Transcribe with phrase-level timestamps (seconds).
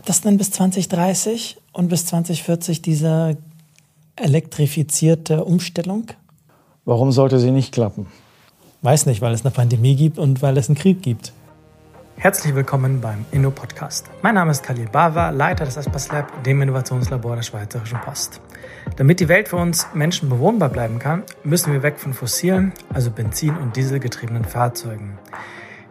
[0.00, 3.36] Klappt das denn bis 2030 und bis 2040 diese
[4.16, 6.06] elektrifizierte Umstellung?
[6.86, 8.06] Warum sollte sie nicht klappen?
[8.80, 11.34] Weiß nicht, weil es eine Pandemie gibt und weil es einen Krieg gibt.
[12.16, 14.06] Herzlich willkommen beim Inno-Podcast.
[14.22, 18.40] Mein Name ist Khalil Bava, Leiter des Aspas Lab, dem Innovationslabor der Schweizerischen Post.
[18.96, 23.10] Damit die Welt für uns Menschen bewohnbar bleiben kann, müssen wir weg von fossilen, also
[23.10, 25.18] Benzin- und Dieselgetriebenen Fahrzeugen.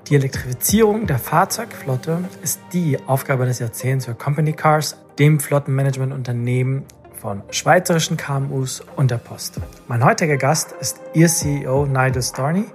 [0.10, 6.84] Die Elektrifizierung der Fahrzeugflotte ist die Aufgabe des Jahrzehnts für Company Cars, dem Flottenmanagementunternehmen
[7.22, 9.62] von schweizerischen KMUs und der Post.
[9.88, 12.66] Mein heutiger Gast ist ihr CEO Nigel Storney.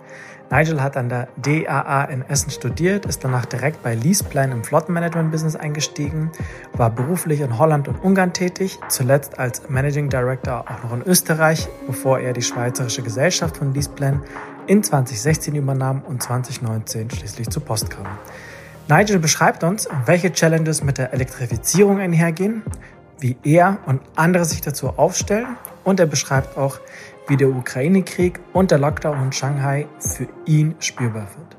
[0.48, 5.56] Nigel hat an der DAA in Essen studiert, ist danach direkt bei Leaseplan im Flottenmanagement-Business
[5.56, 6.30] eingestiegen,
[6.74, 11.66] war beruflich in Holland und Ungarn tätig, zuletzt als Managing Director auch noch in Österreich,
[11.88, 14.22] bevor er die schweizerische Gesellschaft von Leaseplan
[14.66, 18.06] in 2016 übernahm und 2019 schließlich zur Post kam.
[18.88, 22.62] Nigel beschreibt uns, welche Challenges mit der Elektrifizierung einhergehen,
[23.18, 26.80] wie er und andere sich dazu aufstellen und er beschreibt auch,
[27.26, 31.56] wie der Ukraine-Krieg und der Lockdown in Shanghai für ihn spürbar wird.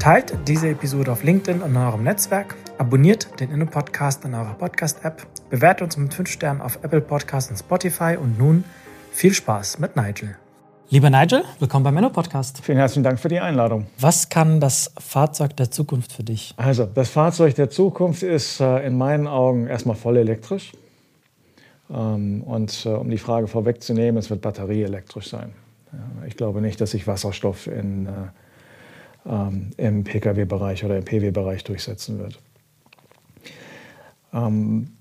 [0.00, 5.26] Teilt diese Episode auf LinkedIn und in eurem Netzwerk, abonniert den Inno-Podcast in eurer Podcast-App,
[5.50, 8.64] bewertet uns mit 5 Sternen auf Apple Podcasts und Spotify und nun
[9.12, 10.36] viel Spaß mit Nigel.
[10.90, 12.64] Lieber Nigel, willkommen beim Menno Podcast.
[12.64, 13.88] Vielen herzlichen Dank für die Einladung.
[13.98, 16.54] Was kann das Fahrzeug der Zukunft für dich?
[16.56, 20.72] Also, das Fahrzeug der Zukunft ist äh, in meinen Augen erstmal voll elektrisch.
[21.90, 25.52] Ähm, und äh, um die Frage vorwegzunehmen, es wird batterieelektrisch sein.
[25.92, 28.10] Ja, ich glaube nicht, dass sich Wasserstoff in, äh,
[29.26, 32.40] ähm, im Pkw-Bereich oder im PW-Bereich durchsetzen wird.
[34.32, 34.96] Ähm,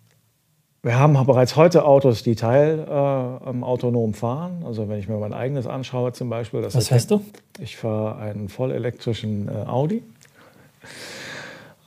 [0.88, 4.63] wir haben bereits heute Autos, die teilautonom äh, fahren.
[4.66, 6.63] Also wenn ich mir mein eigenes anschaue zum Beispiel.
[6.63, 7.21] Was fährst du?
[7.59, 10.02] Ich fahre einen vollelektrischen äh, Audi.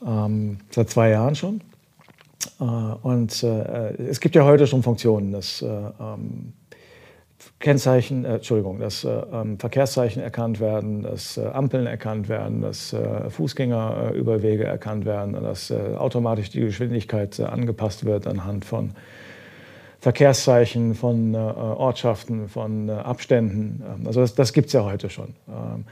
[0.06, 1.62] Ähm, seit zwei Jahren schon.
[2.60, 6.52] Äh, und äh, es gibt ja heute schon Funktionen, dass äh, ähm,
[7.60, 12.94] Kennzeichen, äh, Entschuldigung, dass äh, ähm, Verkehrszeichen erkannt werden, dass äh, Ampeln erkannt werden, dass
[12.94, 18.92] äh, Fußgängerüberwege erkannt werden, dass äh, automatisch die Geschwindigkeit äh, angepasst wird anhand von
[20.00, 23.84] Verkehrszeichen, von Ortschaften, von Abständen.
[23.86, 25.34] Ähm, also das, das gibt es ja heute schon.
[25.46, 25.84] Ähm,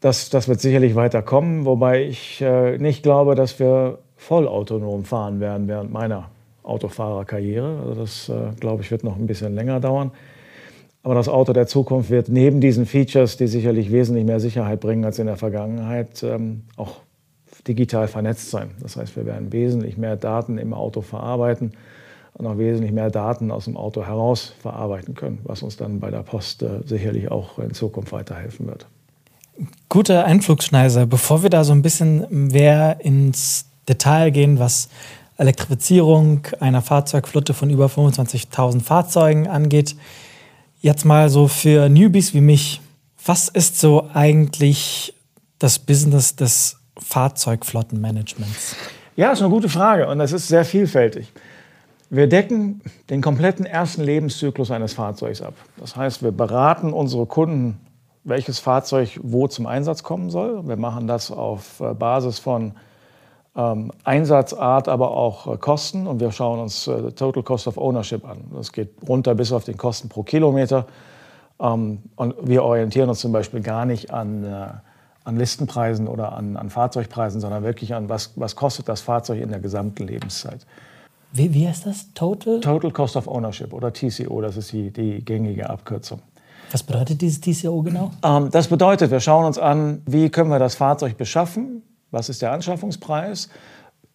[0.00, 2.44] das, das wird sicherlich weiter kommen, wobei ich
[2.76, 6.28] nicht glaube, dass wir vollautonom fahren werden während meiner
[6.64, 7.80] Autofahrerkarriere.
[7.80, 10.10] Also das, äh, glaube ich, wird noch ein bisschen länger dauern.
[11.02, 15.04] Aber das Auto der Zukunft wird neben diesen Features, die sicherlich wesentlich mehr Sicherheit bringen
[15.04, 16.96] als in der Vergangenheit, ähm, auch
[17.68, 18.70] digital vernetzt sein.
[18.80, 21.72] Das heißt, wir werden wesentlich mehr Daten im Auto verarbeiten
[22.34, 26.10] und auch wesentlich mehr Daten aus dem Auto heraus verarbeiten können, was uns dann bei
[26.10, 28.86] der Post äh, sicherlich auch in Zukunft weiterhelfen wird.
[29.88, 31.06] Guter Einflugschneise.
[31.06, 34.88] Bevor wir da so ein bisschen mehr ins Detail gehen, was
[35.36, 39.96] Elektrifizierung einer Fahrzeugflotte von über 25.000 Fahrzeugen angeht.
[40.80, 42.80] Jetzt mal so für Newbies wie mich,
[43.24, 45.14] was ist so eigentlich
[45.58, 48.76] das Business des Fahrzeugflottenmanagements?
[49.16, 51.32] Ja, ist eine gute Frage und das ist sehr vielfältig.
[52.10, 52.80] Wir decken
[53.10, 55.54] den kompletten ersten Lebenszyklus eines Fahrzeugs ab.
[55.78, 57.80] Das heißt, wir beraten unsere Kunden,
[58.24, 60.66] welches Fahrzeug wo zum Einsatz kommen soll.
[60.68, 62.74] Wir machen das auf äh, Basis von
[63.56, 66.06] ähm, Einsatzart, aber auch äh, Kosten.
[66.06, 68.38] Und wir schauen uns äh, Total Cost of Ownership an.
[68.52, 70.86] Das geht runter bis auf den Kosten pro Kilometer.
[71.60, 74.66] Ähm, und wir orientieren uns zum Beispiel gar nicht an, äh,
[75.24, 79.50] an Listenpreisen oder an, an, Fahrzeugpreisen, sondern wirklich an, was, was kostet das Fahrzeug in
[79.50, 80.66] der gesamten Lebenszeit.
[81.32, 82.12] Wie, wie heißt das?
[82.14, 82.60] Total?
[82.60, 86.20] Total Cost of Ownership oder TCO, das ist die, die gängige Abkürzung.
[86.70, 88.10] Was bedeutet dieses TCO genau?
[88.24, 91.82] Ähm, das bedeutet, wir schauen uns an, wie können wir das Fahrzeug beschaffen,
[92.14, 93.50] was ist der Anschaffungspreis?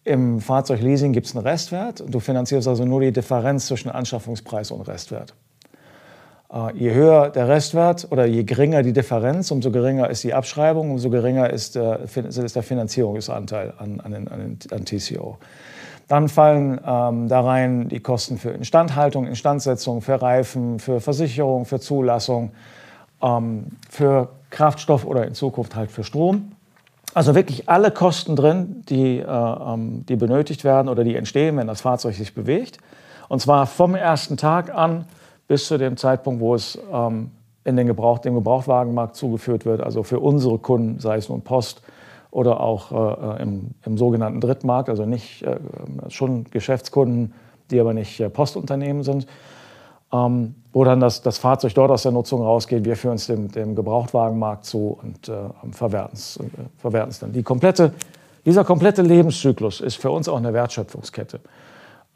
[0.02, 2.02] Im Fahrzeugleasing gibt es einen Restwert.
[2.08, 5.34] Du finanzierst also nur die Differenz zwischen Anschaffungspreis und Restwert.
[6.52, 10.90] Äh, je höher der Restwert oder je geringer die Differenz, umso geringer ist die Abschreibung,
[10.90, 15.36] umso geringer ist der, ist der Finanzierungsanteil an, an, an, an TCO.
[16.08, 21.78] Dann fallen ähm, da rein die Kosten für Instandhaltung, Instandsetzung, für Reifen, für Versicherung, für
[21.78, 22.50] Zulassung,
[23.22, 26.52] ähm, für Kraftstoff oder in Zukunft halt für Strom.
[27.12, 31.66] Also wirklich alle Kosten drin, die, äh, ähm, die benötigt werden oder die entstehen, wenn
[31.66, 32.78] das Fahrzeug sich bewegt.
[33.28, 35.06] Und zwar vom ersten Tag an
[35.48, 37.30] bis zu dem Zeitpunkt, wo es ähm,
[37.64, 39.80] in den Gebrauch, dem Gebrauchtwagenmarkt zugeführt wird.
[39.80, 41.82] Also für unsere Kunden, sei es nun Post
[42.30, 42.92] oder auch
[43.38, 45.58] äh, im, im, sogenannten Drittmarkt, also nicht äh,
[46.08, 47.34] schon Geschäftskunden,
[47.72, 49.26] die aber nicht äh, Postunternehmen sind
[50.12, 52.84] ähm, wo dann das, das Fahrzeug dort aus der Nutzung rausgeht.
[52.84, 55.34] Wir führen es dem, dem Gebrauchtwagenmarkt zu und äh,
[55.72, 57.32] verwerten es äh, dann.
[57.32, 57.92] Die komplette
[58.46, 61.40] Dieser komplette Lebenszyklus ist für uns auch eine Wertschöpfungskette.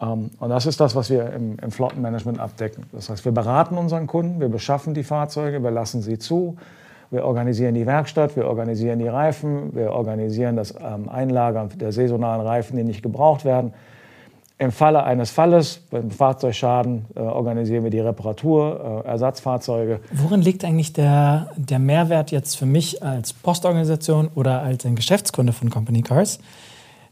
[0.01, 2.87] Ähm, und das ist das, was wir im, im, Flottenmanagement abdecken.
[2.93, 6.57] Das heißt, wir beraten unseren Kunden, wir beschaffen die Fahrzeuge, wir lassen sie zu,
[7.11, 12.41] wir organisieren die Werkstatt, wir organisieren die Reifen, wir organisieren das ähm, Einlagern der saisonalen
[12.41, 13.75] Reifen, die nicht gebraucht werden.
[14.57, 19.99] Im Falle eines Falles, beim Fahrzeugschaden, äh, organisieren wir die Reparatur, äh, Ersatzfahrzeuge.
[20.13, 25.53] Worin liegt eigentlich der, der Mehrwert jetzt für mich als Postorganisation oder als ein Geschäftskunde
[25.53, 26.39] von Company Cars,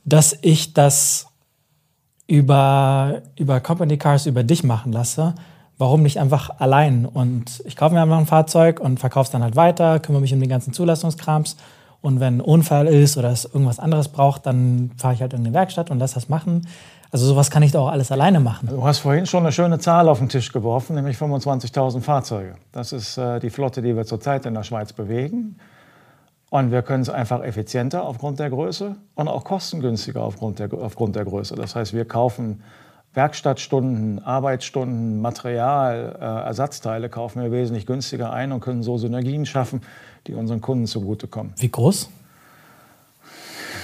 [0.05, 1.27] dass ich das
[2.29, 5.35] über, über Company Cars über dich machen lasse?
[5.79, 7.07] Warum nicht einfach allein?
[7.07, 10.33] Und ich kaufe mir einfach ein Fahrzeug und verkaufe es dann halt weiter, kümmere mich
[10.33, 11.57] um den ganzen Zulassungskrams.
[12.03, 15.41] Und wenn ein Unfall ist oder es irgendwas anderes braucht, dann fahre ich halt in
[15.41, 16.69] eine Werkstatt und lasse das machen.
[17.13, 18.69] Also sowas kann ich doch auch alles alleine machen.
[18.69, 22.55] Du hast vorhin schon eine schöne Zahl auf den Tisch geworfen, nämlich 25.000 Fahrzeuge.
[22.73, 25.57] Das ist äh, die Flotte, die wir zurzeit in der Schweiz bewegen.
[26.49, 31.15] Und wir können es einfach effizienter aufgrund der Größe und auch kostengünstiger aufgrund der, aufgrund
[31.15, 31.55] der Größe.
[31.55, 32.63] Das heißt, wir kaufen
[33.13, 39.83] Werkstattstunden, Arbeitsstunden, Material, äh, Ersatzteile kaufen wir wesentlich günstiger ein und können so Synergien schaffen,
[40.27, 41.53] die unseren Kunden zugutekommen.
[41.59, 42.09] Wie groß?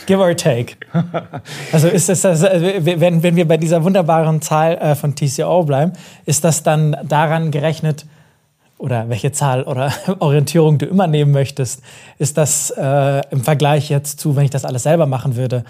[0.08, 0.76] Give or take.
[1.70, 5.64] Also ist es das, äh, wenn, wenn wir bei dieser wunderbaren Zahl äh, von TCO
[5.64, 5.93] bleiben,
[6.25, 8.06] ist das dann daran gerechnet,
[8.78, 11.82] oder welche Zahl oder Orientierung du immer nehmen möchtest,
[12.16, 15.64] ist das äh, im Vergleich jetzt zu, wenn ich das alles selber machen würde,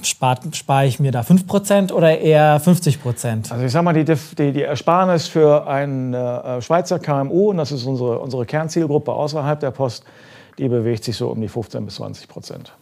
[0.00, 3.52] spare spar ich mir da 5% oder eher 50%?
[3.52, 4.04] Also ich sag mal, die,
[4.38, 9.60] die, die Ersparnis für ein äh, Schweizer KMU, und das ist unsere, unsere Kernzielgruppe außerhalb
[9.60, 10.04] der Post,
[10.56, 12.72] die bewegt sich so um die 15 bis 20 Prozent.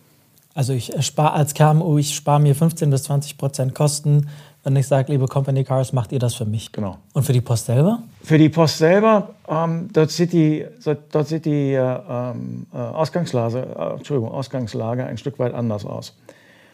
[0.56, 4.30] Also ich spare als KMU, ich spare mir 15 bis 20 Prozent Kosten,
[4.64, 6.72] wenn ich sage, liebe Company Cars, macht ihr das für mich.
[6.72, 6.96] Genau.
[7.12, 7.98] Und für die Post selber?
[8.22, 10.66] Für die Post selber, ähm, dort sieht die,
[11.12, 16.16] dort sieht die äh, ähm, äh, Ausgangslage, äh, Entschuldigung, Ausgangslage ein Stück weit anders aus.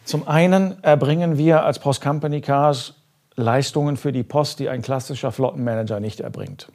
[0.05, 2.93] Zum einen erbringen wir als Post Company Cars
[3.35, 6.71] Leistungen für die Post, die ein klassischer Flottenmanager nicht erbringt.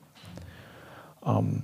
[1.25, 1.63] Ähm,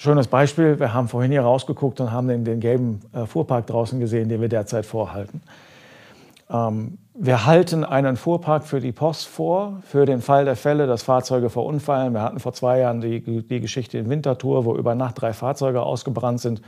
[0.00, 3.98] Schönes Beispiel, wir haben vorhin hier rausgeguckt und haben den, den gelben äh, Fuhrpark draußen
[3.98, 5.42] gesehen, den wir derzeit vorhalten.
[6.48, 11.02] Ähm, wir halten einen Fuhrpark für die Post vor, für den Fall der Fälle, dass
[11.02, 12.12] Fahrzeuge verunfallen.
[12.12, 15.82] Wir hatten vor zwei Jahren die, die Geschichte in Winterthur, wo über Nacht drei Fahrzeuge
[15.82, 16.62] ausgebrannt sind.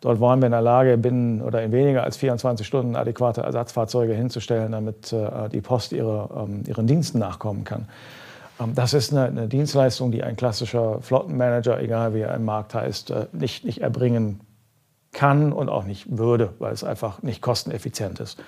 [0.00, 4.14] Dort waren wir in der Lage, binnen oder in weniger als 24 Stunden adäquate Ersatzfahrzeuge
[4.14, 7.88] hinzustellen, damit äh, die Post ihre, ähm, ihren Diensten nachkommen kann.
[8.60, 12.74] Ähm, das ist eine, eine, Dienstleistung, die ein klassischer Flottenmanager, egal wie er im Markt
[12.74, 14.40] heißt, äh, nicht, nicht erbringen
[15.12, 18.42] kann und auch nicht würde, weil es einfach nicht kosteneffizient ist.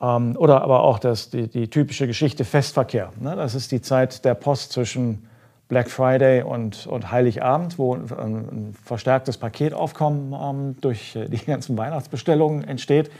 [0.00, 3.10] Ähm, oder aber auch das, die, die typische Geschichte Festverkehr.
[3.18, 3.36] Ne?
[3.36, 5.26] Das ist die Zeit der Post zwischen
[5.68, 12.64] Black Friday und, und Heiligabend, wo ein, ein verstärktes Paketaufkommen ähm, durch die ganzen Weihnachtsbestellungen
[12.66, 13.10] entsteht.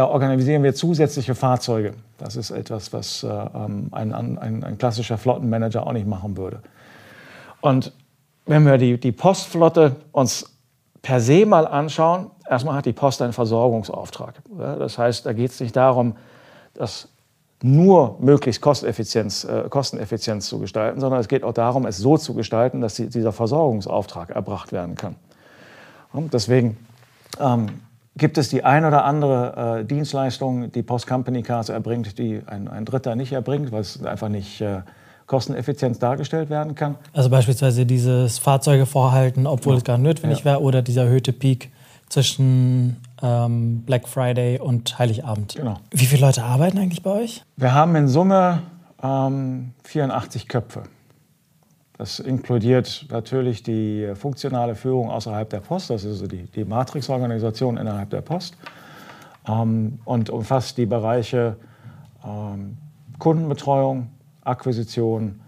[0.00, 1.92] Da organisieren wir zusätzliche Fahrzeuge.
[2.16, 6.62] Das ist etwas, was äh, ähm, ein, ein, ein, klassischer Flottenmanager auch nicht machen würde.
[7.60, 7.92] Und
[8.46, 10.56] wenn wir die, die Postflotte uns
[11.02, 14.40] per se mal anschauen, erstmal hat die Post einen Versorgungsauftrag.
[14.56, 16.16] Das heißt, da geht es nicht darum,
[16.72, 17.10] das
[17.62, 22.32] nur möglichst Kosteneffizienz, äh, Kosteneffizienz zu gestalten, sondern es geht auch darum, es so zu
[22.32, 25.16] gestalten, dass die, dieser Versorgungsauftrag erbracht werden kann.
[26.10, 26.78] Und deswegen
[27.38, 27.82] ähm,
[28.16, 32.68] gibt es die ein oder andere äh, Dienstleistung, die Post Company Cars erbringt, die ein,
[32.68, 34.80] ein Dritter nicht erbringt, weil es einfach nicht äh,
[35.26, 36.96] kosteneffizient dargestellt werden kann.
[37.12, 39.78] Also beispielsweise dieses Fahrzeuge vorhalten, obwohl ja.
[39.78, 40.44] es gar notwendig ja.
[40.46, 41.70] wäre, oder dieser erhöhte Peak
[42.08, 45.54] zwischen ähm, Black Friday und Heiligabend.
[45.54, 45.78] Genau.
[45.92, 47.44] Wie viele Leute arbeiten eigentlich bei euch?
[47.56, 48.62] Wir haben in Summe
[49.02, 50.82] ähm, 84 Köpfe.
[52.00, 57.76] Das inkludiert natürlich die funktionale Führung außerhalb der Post, das ist also die, die Matrix-Organisation
[57.76, 58.56] innerhalb der Post
[59.46, 61.56] ähm, und umfasst die Bereiche
[62.24, 62.78] ähm,
[63.18, 64.06] Kundenbetreuung,
[64.44, 65.40] Akquisition,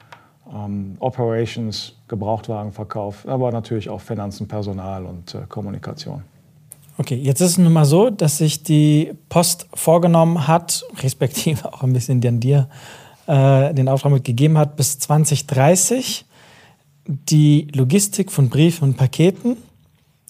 [0.52, 6.22] ähm, Operations, Gebrauchtwagenverkauf, aber natürlich auch Finanzen, Personal und äh, Kommunikation.
[6.98, 11.82] Okay, jetzt ist es nun mal so, dass sich die Post vorgenommen hat, respektive auch
[11.82, 12.68] ein bisschen an dir
[13.26, 16.26] äh, den Auftrag mitgegeben hat, bis 2030
[17.06, 19.56] die Logistik von Briefen und Paketen,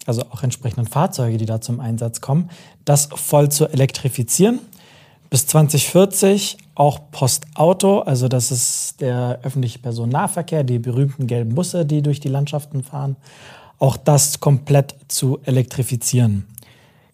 [0.07, 2.51] also auch entsprechenden Fahrzeuge, die da zum Einsatz kommen,
[2.85, 4.59] das voll zu elektrifizieren.
[5.31, 12.03] Bis 2040 auch Postauto, also das ist der öffentliche Personennahverkehr, die berühmten gelben Busse, die
[12.03, 13.17] durch die Landschaften fahren,
[13.79, 16.47] auch das komplett zu elektrifizieren.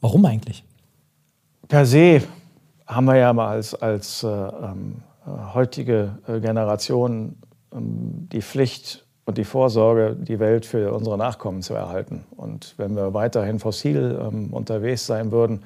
[0.01, 0.65] Warum eigentlich?
[1.67, 2.23] Per se
[2.87, 5.03] haben wir ja mal als, als äh, ähm,
[5.55, 7.37] heutige äh, Generation
[7.73, 12.25] ähm, die Pflicht, und die Vorsorge, die Welt für unsere Nachkommen zu erhalten.
[12.35, 15.65] Und wenn wir weiterhin fossil ähm, unterwegs sein würden,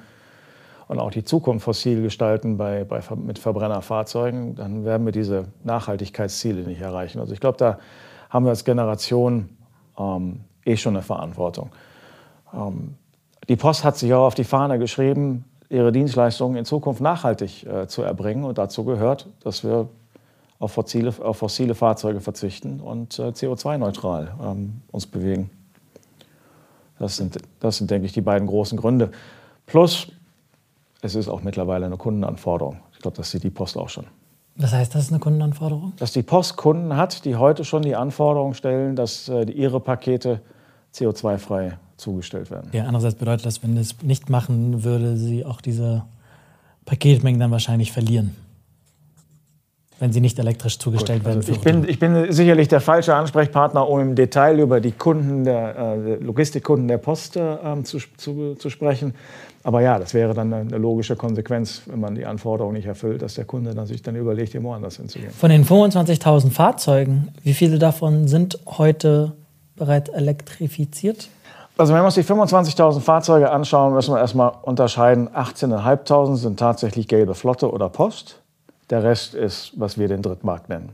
[0.89, 6.63] und auch die Zukunft fossil gestalten bei, bei, mit Verbrennerfahrzeugen, dann werden wir diese Nachhaltigkeitsziele
[6.63, 7.21] nicht erreichen.
[7.21, 7.79] Also ich glaube, da
[8.29, 9.47] haben wir als Generation
[9.97, 11.69] ähm, eh schon eine Verantwortung.
[12.53, 12.95] Ähm,
[13.47, 17.87] die Post hat sich auch auf die Fahne geschrieben, ihre Dienstleistungen in Zukunft nachhaltig äh,
[17.87, 18.43] zu erbringen.
[18.43, 19.87] Und dazu gehört, dass wir
[20.63, 25.49] auf fossile, auf fossile Fahrzeuge verzichten und äh, CO2-neutral ähm, uns bewegen.
[26.99, 29.11] Das sind, das sind, denke ich, die beiden großen Gründe.
[29.65, 30.07] Plus,
[31.01, 32.77] es ist auch mittlerweile eine Kundenanforderung.
[32.93, 34.05] Ich glaube, das sieht die Post auch schon.
[34.55, 35.91] Was heißt das, eine Kundenanforderung?
[35.97, 40.39] Dass die Post Kunden hat, die heute schon die Anforderung stellen, dass äh, ihre Pakete
[40.95, 42.69] CO2-frei zugestellt werden.
[42.71, 46.05] Ja, andererseits bedeutet das, wenn es nicht machen würde, sie auch diese
[46.85, 48.33] Paketmengen dann wahrscheinlich verlieren
[50.03, 51.55] wenn sie nicht elektrisch zugestellt Gut, also werden.
[51.55, 55.77] Ich bin, ich bin, sicherlich der falsche Ansprechpartner, um im Detail über die Kunden der
[55.77, 59.13] äh, Logistikkunden der Post äh, zu, zu, zu, sprechen.
[59.63, 63.35] Aber ja, das wäre dann eine logische Konsequenz, wenn man die Anforderungen nicht erfüllt, dass
[63.35, 65.31] der Kunde dann sich dann überlegt, hier woanders hinzugehen.
[65.31, 69.31] Von den 25.000 Fahrzeugen, wie viele davon sind heute
[69.77, 71.29] bereits elektrifiziert?
[71.77, 75.29] Also wenn wir uns die 25.000 Fahrzeuge anschauen, müssen wir erstmal unterscheiden.
[75.29, 78.42] 18.500 sind tatsächlich gelbe Flotte oder Post.
[78.93, 80.91] Der Rest ist, was wir den Drittmarkt nennen.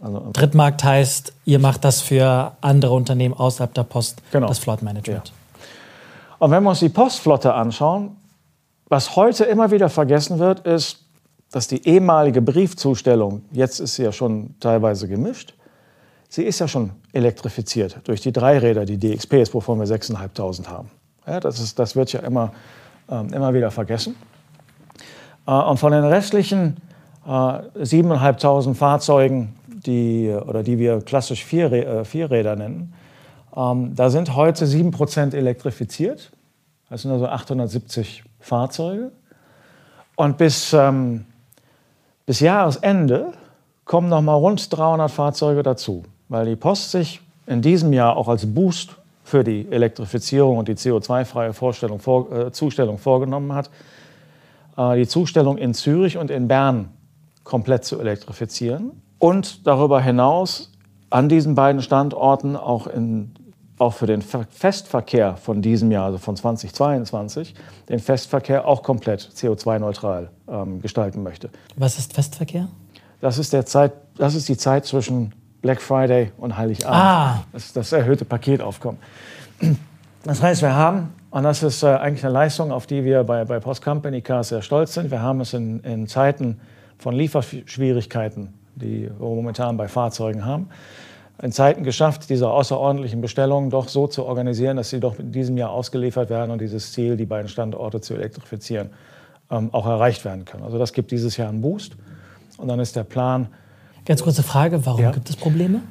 [0.00, 4.46] Also, Drittmarkt heißt, ihr macht das für andere Unternehmen außerhalb der Post, genau.
[4.46, 5.30] das Flottmanagement.
[5.30, 5.34] Ja.
[6.38, 8.16] Und wenn wir uns die Postflotte anschauen,
[8.88, 11.00] was heute immer wieder vergessen wird, ist,
[11.50, 15.54] dass die ehemalige Briefzustellung, jetzt ist sie ja schon teilweise gemischt,
[16.28, 20.88] sie ist ja schon elektrifiziert durch die Dreiräder, die DXPs, wovon wir 6.500 haben.
[21.26, 22.52] Ja, das, ist, das wird ja immer,
[23.10, 24.14] ähm, immer wieder vergessen.
[25.48, 26.76] Äh, und von den restlichen
[27.26, 32.94] 7.500 äh, Fahrzeugen, die, oder die wir klassisch Vier, äh, Vierräder nennen.
[33.56, 36.30] Ähm, da sind heute 7% elektrifiziert.
[36.90, 39.12] Das sind also 870 Fahrzeuge.
[40.16, 41.24] Und bis, ähm,
[42.26, 43.32] bis Jahresende
[43.84, 48.28] kommen noch mal rund 300 Fahrzeuge dazu, weil die Post sich in diesem Jahr auch
[48.28, 53.70] als Boost für die Elektrifizierung und die CO2-freie vor, äh, Zustellung vorgenommen hat,
[54.76, 56.90] äh, die Zustellung in Zürich und in Bern
[57.44, 60.72] komplett zu elektrifizieren und darüber hinaus
[61.10, 63.32] an diesen beiden Standorten auch, in,
[63.78, 67.54] auch für den Festverkehr von diesem Jahr, also von 2022,
[67.88, 71.50] den Festverkehr auch komplett CO2-neutral ähm, gestalten möchte.
[71.76, 72.68] Was ist Festverkehr?
[73.20, 75.32] Das ist, der Zeit, das ist die Zeit zwischen
[75.62, 76.94] Black Friday und Heiligabend.
[76.94, 77.44] Ah.
[77.52, 79.00] Das ist das erhöhte Paketaufkommen.
[80.24, 83.44] Das heißt, wir haben, und das ist äh, eigentlich eine Leistung, auf die wir bei,
[83.44, 86.60] bei Post Company Cars sehr stolz sind, wir haben es in, in Zeiten
[87.04, 90.70] von Lieferschwierigkeiten, die wir momentan bei Fahrzeugen haben,
[91.42, 95.58] in Zeiten geschafft, diese außerordentlichen Bestellungen doch so zu organisieren, dass sie doch in diesem
[95.58, 98.88] Jahr ausgeliefert werden und dieses Ziel, die beiden Standorte zu elektrifizieren,
[99.50, 100.62] ähm, auch erreicht werden können.
[100.62, 101.94] Also das gibt dieses Jahr einen Boost.
[102.56, 103.48] Und dann ist der Plan.
[104.06, 105.10] Ganz kurze Frage, warum ja.
[105.10, 105.82] gibt es Probleme?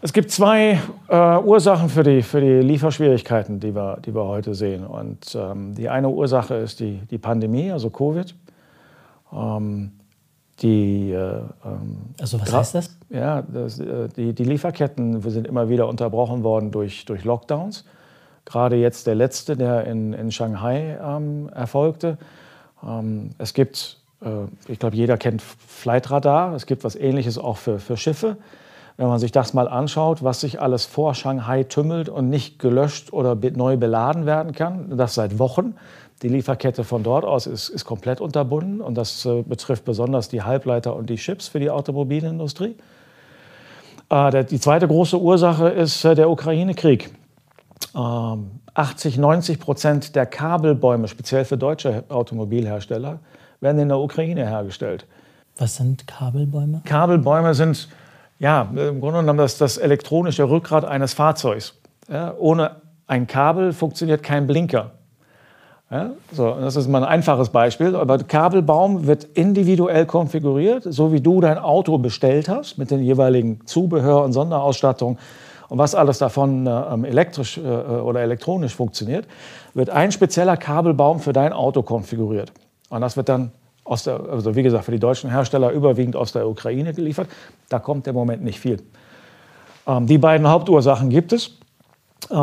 [0.00, 4.54] Es gibt zwei äh, Ursachen für die, für die Lieferschwierigkeiten, die wir, die wir heute
[4.54, 4.86] sehen.
[4.86, 8.34] Und ähm, die eine Ursache ist die, die Pandemie, also Covid.
[9.34, 9.92] Ähm,
[10.60, 12.98] die, äh, ähm, also was heißt das?
[13.10, 17.84] Ja, das, äh, die, die Lieferketten sind immer wieder unterbrochen worden durch, durch Lockdowns.
[18.44, 22.18] Gerade jetzt der letzte, der in, in Shanghai ähm, erfolgte.
[22.84, 26.54] Ähm, es gibt, äh, ich glaube, jeder kennt Flightradar.
[26.54, 28.36] Es gibt was Ähnliches auch für, für Schiffe.
[28.96, 33.12] Wenn man sich das mal anschaut, was sich alles vor Shanghai tümmelt und nicht gelöscht
[33.12, 35.74] oder neu beladen werden kann, das seit Wochen,
[36.22, 40.42] die Lieferkette von dort aus ist, ist komplett unterbunden und das äh, betrifft besonders die
[40.42, 42.76] Halbleiter und die Chips für die Automobilindustrie.
[44.08, 47.10] Äh, der, die zweite große Ursache ist äh, der Ukraine-Krieg.
[47.94, 53.18] 80, ähm, 90 Prozent der Kabelbäume, speziell für deutsche Automobilhersteller,
[53.60, 55.06] werden in der Ukraine hergestellt.
[55.58, 56.82] Was sind Kabelbäume?
[56.84, 57.88] Kabelbäume sind
[58.38, 61.74] ja, im Grunde genommen das, das elektronische Rückgrat eines Fahrzeugs.
[62.08, 62.76] Ja, ohne
[63.06, 64.92] ein Kabel funktioniert kein Blinker.
[65.92, 67.94] Ja, so, das ist mal ein einfaches Beispiel.
[67.94, 73.60] Aber Kabelbaum wird individuell konfiguriert, so wie du dein Auto bestellt hast, mit den jeweiligen
[73.66, 75.18] Zubehör und Sonderausstattung
[75.72, 79.26] und was alles davon äh, elektrisch äh, oder elektronisch funktioniert,
[79.72, 82.52] wird ein spezieller Kabelbaum für dein Auto konfiguriert.
[82.90, 86.32] Und das wird dann aus der, also wie gesagt, für die deutschen Hersteller überwiegend aus
[86.32, 87.28] der Ukraine geliefert.
[87.70, 88.82] Da kommt im Moment nicht viel.
[89.86, 91.58] Ähm, die beiden Hauptursachen gibt es.
[92.30, 92.34] Äh,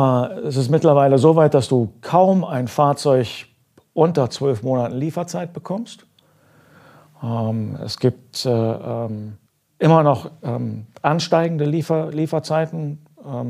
[0.46, 3.46] es ist mittlerweile so weit, dass du kaum ein Fahrzeug
[3.92, 6.06] unter zwölf Monaten Lieferzeit bekommst.
[7.22, 9.36] Ähm, es gibt äh, ähm,
[9.78, 10.30] immer noch
[11.00, 12.98] ansteigende Liefer Lieferzeiten.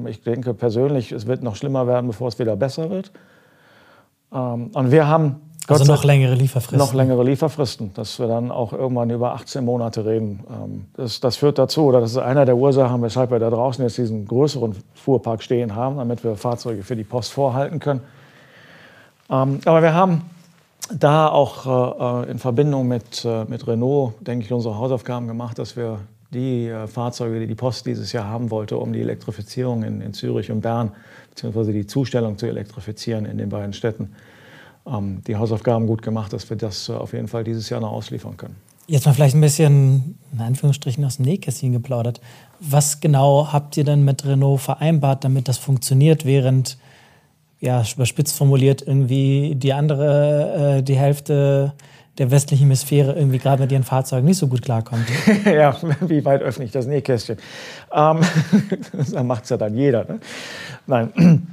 [0.06, 3.10] ich denke persönlich, es wird noch schlimmer werden, bevor es wieder besser wird.
[4.30, 6.78] und wir haben also noch längere Lieferfristen.
[6.78, 10.40] Noch längere Lieferfristen, dass wir dann auch irgendwann über 18 Monate reden.
[10.50, 13.84] Ähm, das, das führt dazu, oder das ist einer der Ursachen, weshalb wir da draußen
[13.84, 18.00] jetzt diesen größeren Fuhrpark stehen haben, damit wir Fahrzeuge für die Post vorhalten können.
[19.30, 20.22] Ähm, aber wir haben
[20.92, 25.76] da auch äh, in Verbindung mit, äh, mit Renault, denke ich, unsere Hausaufgaben gemacht, dass
[25.76, 26.00] wir
[26.32, 30.12] die äh, Fahrzeuge, die die Post dieses Jahr haben wollte, um die Elektrifizierung in, in
[30.14, 30.92] Zürich und Bern,
[31.30, 34.12] beziehungsweise die Zustellung zu elektrifizieren in den beiden Städten,
[34.86, 37.92] ähm, die Hausaufgaben gut gemacht, dass wir das äh, auf jeden Fall dieses Jahr noch
[37.92, 38.56] ausliefern können.
[38.86, 42.20] Jetzt mal vielleicht ein bisschen, in Anführungsstrichen, aus dem Nähkästchen geplaudert.
[42.58, 46.76] Was genau habt ihr denn mit Renault vereinbart, damit das funktioniert, während
[47.60, 51.74] ja, überspitzt formuliert, irgendwie die andere, äh, die Hälfte
[52.18, 55.06] der westlichen Hemisphäre irgendwie gerade mit ihren Fahrzeugen nicht so gut klarkommt.
[55.44, 57.38] ja, wie weit öffne ich das Nähkästchen?
[57.94, 58.20] Ähm,
[59.12, 60.04] da macht es ja dann jeder.
[60.04, 60.20] Ne?
[60.86, 61.46] Nein.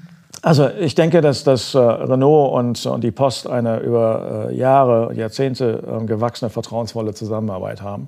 [0.47, 5.13] Also ich denke, dass, dass äh, Renault und, und die Post eine über äh, Jahre,
[5.13, 8.07] Jahrzehnte äh, gewachsene, vertrauensvolle Zusammenarbeit haben.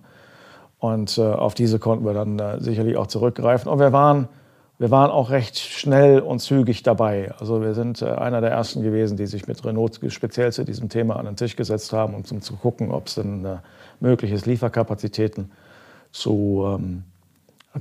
[0.80, 3.70] Und äh, auf diese konnten wir dann sicherlich auch zurückgreifen.
[3.70, 4.30] Und wir waren
[4.78, 7.34] wir waren auch recht schnell und zügig dabei.
[7.38, 11.18] Also wir sind einer der ersten gewesen, die sich mit Renault speziell zu diesem Thema
[11.18, 13.46] an den Tisch gesetzt haben, um, zu gucken, ob es denn
[14.00, 15.52] möglich ist, Lieferkapazitäten
[16.14, 17.04] zu, ähm,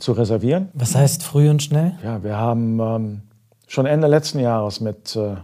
[0.00, 0.70] zu reservieren.
[0.74, 1.92] Was heißt früh und schnell?
[2.02, 3.20] Ja, wir haben ähm,
[3.68, 5.36] schon Ende letzten Jahres mit äh,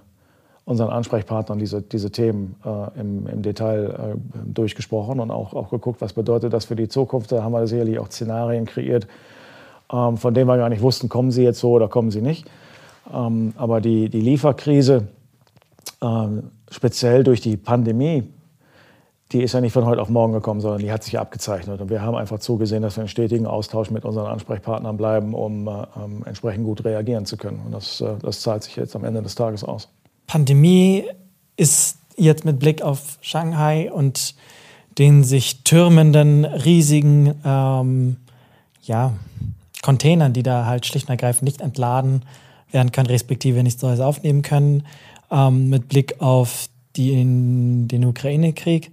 [0.65, 4.17] unseren Ansprechpartnern diese, diese Themen äh, im, im, Detail äh,
[4.47, 7.31] durchgesprochen und auch, auch geguckt, was bedeutet das für die Zukunft.
[7.31, 9.07] Da haben wir sicherlich auch Szenarien kreiert,
[9.93, 12.51] ähm, von denen wir gar nicht wussten, kommen sie jetzt so oder kommen sie nicht.
[13.13, 15.09] Ähm, aber die, die Lieferkrise,
[16.03, 18.25] ähm, speziell durch die Pandemie,
[19.35, 21.81] die ist ja nicht von heute auf morgen gekommen, sondern die hat sich abgezeichnet.
[21.81, 25.67] Und wir haben einfach zugesehen, dass wir in stetigen Austausch mit unseren Ansprechpartnern bleiben, um
[25.67, 25.73] äh,
[26.25, 27.61] entsprechend gut reagieren zu können.
[27.67, 29.89] Und das, äh, das zahlt sich jetzt am Ende des Tages aus.
[30.29, 31.05] Pandemie
[31.57, 34.37] ist jetzt mit Blick auf Shanghai und
[34.99, 38.17] den sich türmenden, riesigen ähm,
[38.83, 39.15] ja,
[39.83, 42.23] Containern, die da halt schlicht und ergreifend nicht entladen
[42.71, 44.87] werden können, respektive nichts Neues aufnehmen können,
[45.33, 48.93] ähm, mit Blick auf die in, den Ukraine-Krieg.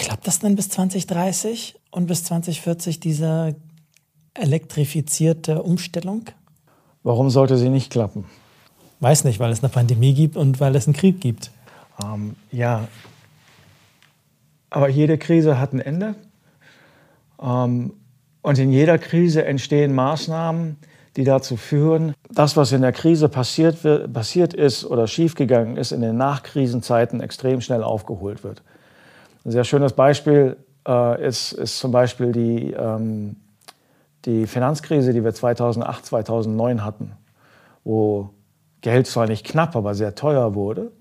[0.00, 3.54] Klappt das denn bis 2030 und bis 2040 diese
[4.32, 6.24] elektrifizierte Umstellung?
[7.02, 8.24] Warum sollte sie nicht klappen?
[9.00, 11.50] Weiß nicht, weil es eine Pandemie gibt und weil es einen Krieg gibt.
[12.02, 12.88] Ähm, ja,
[14.70, 16.14] aber jede Krise hat ein Ende.
[17.42, 17.92] Ähm,
[18.40, 20.78] und in jeder Krise entstehen Maßnahmen,
[21.16, 23.76] die dazu führen, das, was in der Krise passiert,
[24.14, 28.62] passiert ist oder schiefgegangen ist, in den Nachkrisenzeiten extrem schnell aufgeholt wird.
[29.50, 33.34] Ein sehr schönes Beispiel äh, ist, ist, zum Beispiel die, ähm,
[34.24, 37.16] die Finanzkrise, die wir 2008, 2009 hatten,
[37.82, 38.30] wo
[38.80, 40.92] Geld zwar nicht knapp, aber sehr teuer wurde.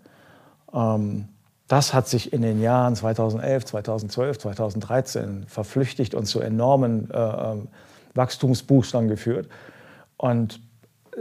[0.73, 1.27] Ähm,
[1.67, 7.67] das hat sich in den Jahren 2011, 2012, 2013 verflüchtigt und zu enormen äh, ähm,
[8.15, 9.47] Wachstumsboostern geführt.
[10.17, 10.59] Und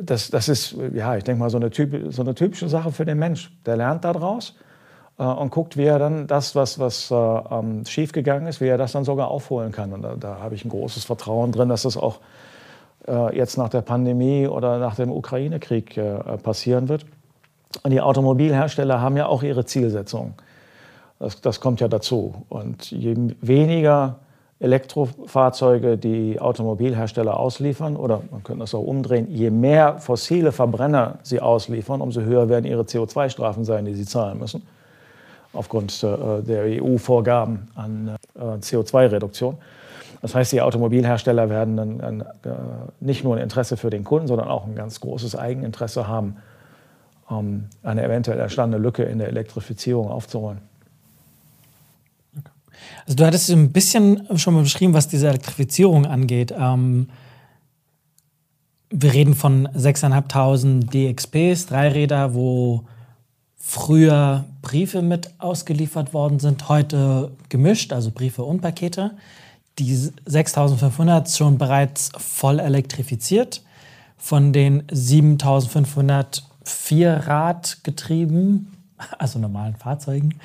[0.00, 3.04] das, das ist, ja, ich denke mal, so eine, typ, so eine typische Sache für
[3.04, 3.52] den Mensch.
[3.66, 4.54] Der lernt daraus
[5.22, 8.92] und guckt, wie er dann das, was, was äh, ähm, schiefgegangen ist, wie er das
[8.92, 9.92] dann sogar aufholen kann.
[9.92, 12.20] Und da, da habe ich ein großes Vertrauen drin, dass das auch
[13.08, 17.04] äh, jetzt nach der Pandemie oder nach dem Ukraine-Krieg äh, passieren wird.
[17.82, 20.34] Und die Automobilhersteller haben ja auch ihre Zielsetzungen.
[21.18, 22.46] Das, das kommt ja dazu.
[22.48, 24.20] Und je weniger
[24.60, 31.40] Elektrofahrzeuge die Automobilhersteller ausliefern, oder man könnte das auch umdrehen, je mehr fossile Verbrenner sie
[31.40, 34.62] ausliefern, umso höher werden ihre CO2-Strafen sein, die sie zahlen müssen,
[35.58, 39.58] aufgrund äh, der EU-Vorgaben an äh, CO2-Reduktion.
[40.22, 42.24] Das heißt, die Automobilhersteller werden dann, äh,
[43.00, 46.36] nicht nur ein Interesse für den Kunden, sondern auch ein ganz großes Eigeninteresse haben,
[47.28, 50.58] um eine eventuell entstandene Lücke in der Elektrifizierung aufzuholen.
[53.04, 56.54] Also du hattest ein bisschen schon mal beschrieben, was diese Elektrifizierung angeht.
[56.56, 57.08] Ähm,
[58.90, 62.84] wir reden von 6.500 DXPs, Dreiräder, wo
[63.58, 69.12] früher Briefe mit ausgeliefert worden sind, heute gemischt, also Briefe und Pakete.
[69.78, 73.62] Die 6500 schon bereits voll elektrifiziert.
[74.16, 78.76] Von den 7500 Vierradgetrieben,
[79.18, 80.40] also normalen Fahrzeugen,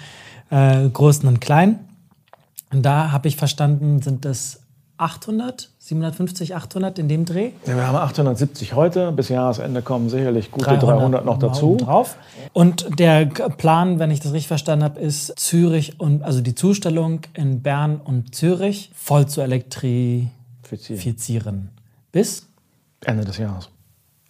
[0.49, 1.79] äh, großen und kleinen.
[2.71, 4.62] Und da habe ich verstanden, sind das
[4.97, 7.49] 800, 750, 800 in dem Dreh.
[7.65, 9.11] Ja, wir haben 870 heute.
[9.11, 11.77] Bis Jahresende kommen sicherlich gute 300, 300 noch dazu.
[11.77, 12.15] Drauf.
[12.53, 17.21] Und der Plan, wenn ich das richtig verstanden habe, ist Zürich und also die Zustellung
[17.33, 21.69] in Bern und Zürich voll zu elektrifizieren.
[22.11, 22.47] Bis
[23.03, 23.69] Ende des Jahres.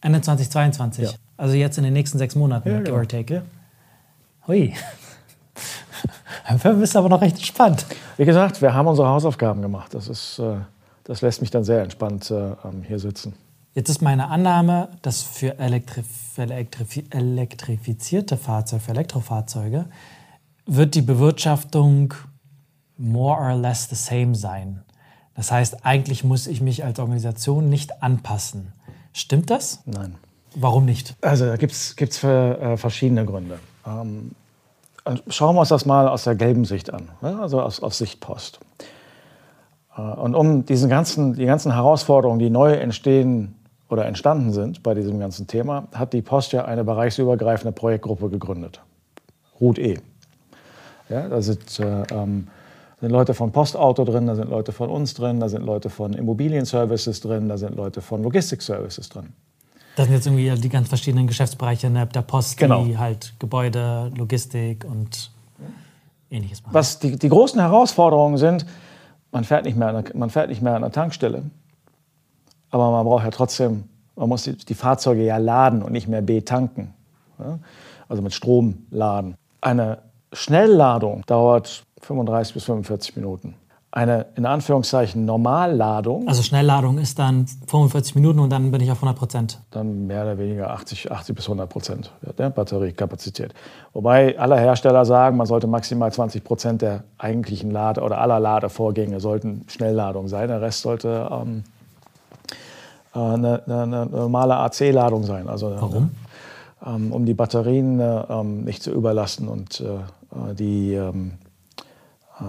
[0.02, 1.06] Ende 2022.
[1.06, 1.12] Ja.
[1.38, 2.97] Also jetzt in den nächsten sechs Monaten, ja, give genau.
[2.97, 3.34] or take.
[3.34, 3.41] Ja.
[4.47, 4.73] Hui.
[6.63, 7.86] Du bist aber noch recht entspannt.
[8.17, 9.93] Wie gesagt, wir haben unsere Hausaufgaben gemacht.
[9.93, 10.56] Das, ist, äh,
[11.04, 13.34] das lässt mich dann sehr entspannt äh, ähm, hier sitzen.
[13.74, 16.06] Jetzt ist meine Annahme, dass für Elektrif
[16.38, 19.86] Elektrif elektrifizierte Fahrzeuge, für Elektrofahrzeuge,
[20.65, 22.13] wird die Bewirtschaftung
[22.98, 24.84] more or less the same sein.
[25.36, 28.74] Das heißt, eigentlich muss ich mich als Organisation nicht anpassen.
[29.13, 29.82] Stimmt das?
[29.86, 30.15] Nein.
[30.56, 31.15] Warum nicht?
[31.22, 33.60] Also da gibt es äh, verschiedene Gründe.
[33.86, 34.32] Ähm,
[35.28, 37.39] schauen wir uns das mal aus der gelben Sicht an, ne?
[37.42, 38.60] also aus, aus Sicht Post.
[39.98, 43.56] Äh, und um diesen ganzen, die ganzen Herausforderungen, die neu entstehen
[43.89, 48.82] oder entstanden sind bei diesem ganzen Thema, hat die Post ja eine bereichsübergreifende Projektgruppe gegründet.
[49.60, 50.00] RUT E.
[51.10, 52.48] Ja, da sind äh, ähm,
[53.04, 56.13] sind Leute von Postauto drin, da sind Leute von uns drin, da sind Leute von
[56.13, 59.34] Immobilienservices drin, da sind Leute von Logistikservices drin.
[59.96, 62.84] Das sind jetzt irgendwie die ganz verschiedenen Geschäftsbereiche der Post, genau.
[62.84, 65.32] die halt Gebäude, Logistik und
[66.32, 66.74] ähnliches machen.
[66.74, 68.66] Was die, die großen Herausforderungen sind,
[69.32, 71.44] man fährt, nicht mehr an der, man fährt nicht mehr an der Tankstelle,
[72.72, 73.84] aber man braucht ja trotzdem,
[74.16, 76.94] man muss die, die Fahrzeuge ja laden und nicht mehr betanken.
[77.40, 77.60] Ja?
[78.10, 79.36] Also mit Strom laden.
[79.62, 80.00] Eine
[80.34, 83.56] Schnellladung dauert 35 bis 45 Minuten.
[83.96, 86.28] Eine in Anführungszeichen Normalladung.
[86.28, 89.60] Also Schnellladung ist dann 45 Minuten und dann bin ich auf 100 Prozent.
[89.70, 93.54] Dann mehr oder weniger 80, 80 bis 100 Prozent der Batteriekapazität.
[93.94, 99.20] Wobei alle Hersteller sagen, man sollte maximal 20 Prozent der eigentlichen Lade oder aller Ladevorgänge
[99.20, 100.48] sollten Schnellladung sein.
[100.48, 101.64] Der Rest sollte ähm,
[103.14, 105.48] äh, eine, eine, eine, normale AC-Ladung sein.
[105.48, 106.10] Also, Warum?
[106.84, 111.34] Ähm, um die Batterien äh, ähm, nicht zu überlasten und äh, äh die ähm,
[112.40, 112.44] äh,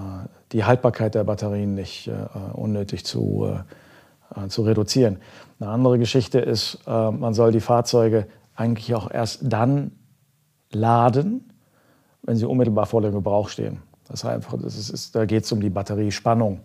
[0.54, 2.12] die Haltbarkeit der Batterien nicht äh,
[2.54, 3.46] unnötig zu,
[4.34, 5.18] äh, zu reduzieren.
[5.60, 9.92] Eine andere Geschichte ist, man soll die Fahrzeuge eigentlich auch erst dann
[10.72, 11.52] laden,
[12.22, 13.78] wenn sie unmittelbar vor dem Gebrauch stehen.
[14.08, 16.60] Das heißt das ist, da geht es um die Batteriespannung.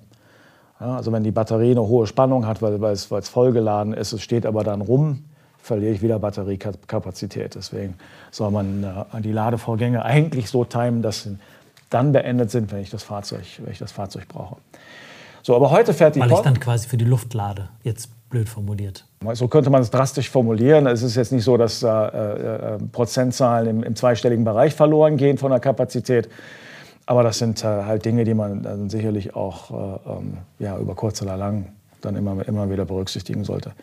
[0.79, 3.93] Ja, also wenn die Batterie eine hohe Spannung hat, weil, weil, es, weil es vollgeladen
[3.93, 5.25] ist, es steht aber dann rum,
[5.57, 7.55] verliere ich wieder Batteriekapazität.
[7.55, 7.95] Deswegen
[8.31, 11.27] soll man äh, die Ladevorgänge eigentlich so timen, dass
[11.89, 14.57] dann beendet sind, wenn ich das Fahrzeug, wenn ich das Fahrzeug brauche.
[15.41, 18.47] So, aber heute fährt die Weil ich dann quasi für die Luft lade, jetzt blöd
[18.47, 19.05] formuliert.
[19.33, 20.85] So könnte man es drastisch formulieren.
[20.85, 25.37] Es ist jetzt nicht so, dass äh, äh, Prozentzahlen im, im, zweistelligen Bereich verloren gehen
[25.37, 26.29] von der Kapazität.
[27.05, 30.93] Aber das sind äh, halt Dinge, die man dann sicherlich auch äh, ähm, ja, über
[30.95, 33.73] kurz oder lang dann immer, immer wieder berücksichtigen sollte.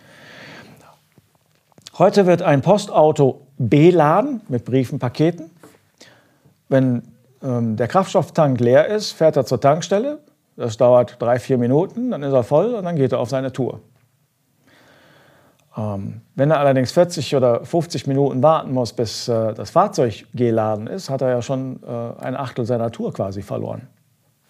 [1.98, 5.50] Heute wird ein Postauto beladen mit Briefen, Paketen.
[6.68, 7.02] Wenn
[7.42, 10.20] der Kraftstofftank leer ist, fährt er zur Tankstelle.
[10.56, 13.52] Das dauert drei, vier Minuten, dann ist er voll und dann geht er auf seine
[13.52, 13.80] Tour.
[15.76, 20.86] Ähm, wenn er allerdings 40 oder 50 Minuten warten muss, bis äh, das Fahrzeug geladen
[20.86, 23.88] ist, hat er ja schon äh, ein Achtel seiner Tour quasi verloren,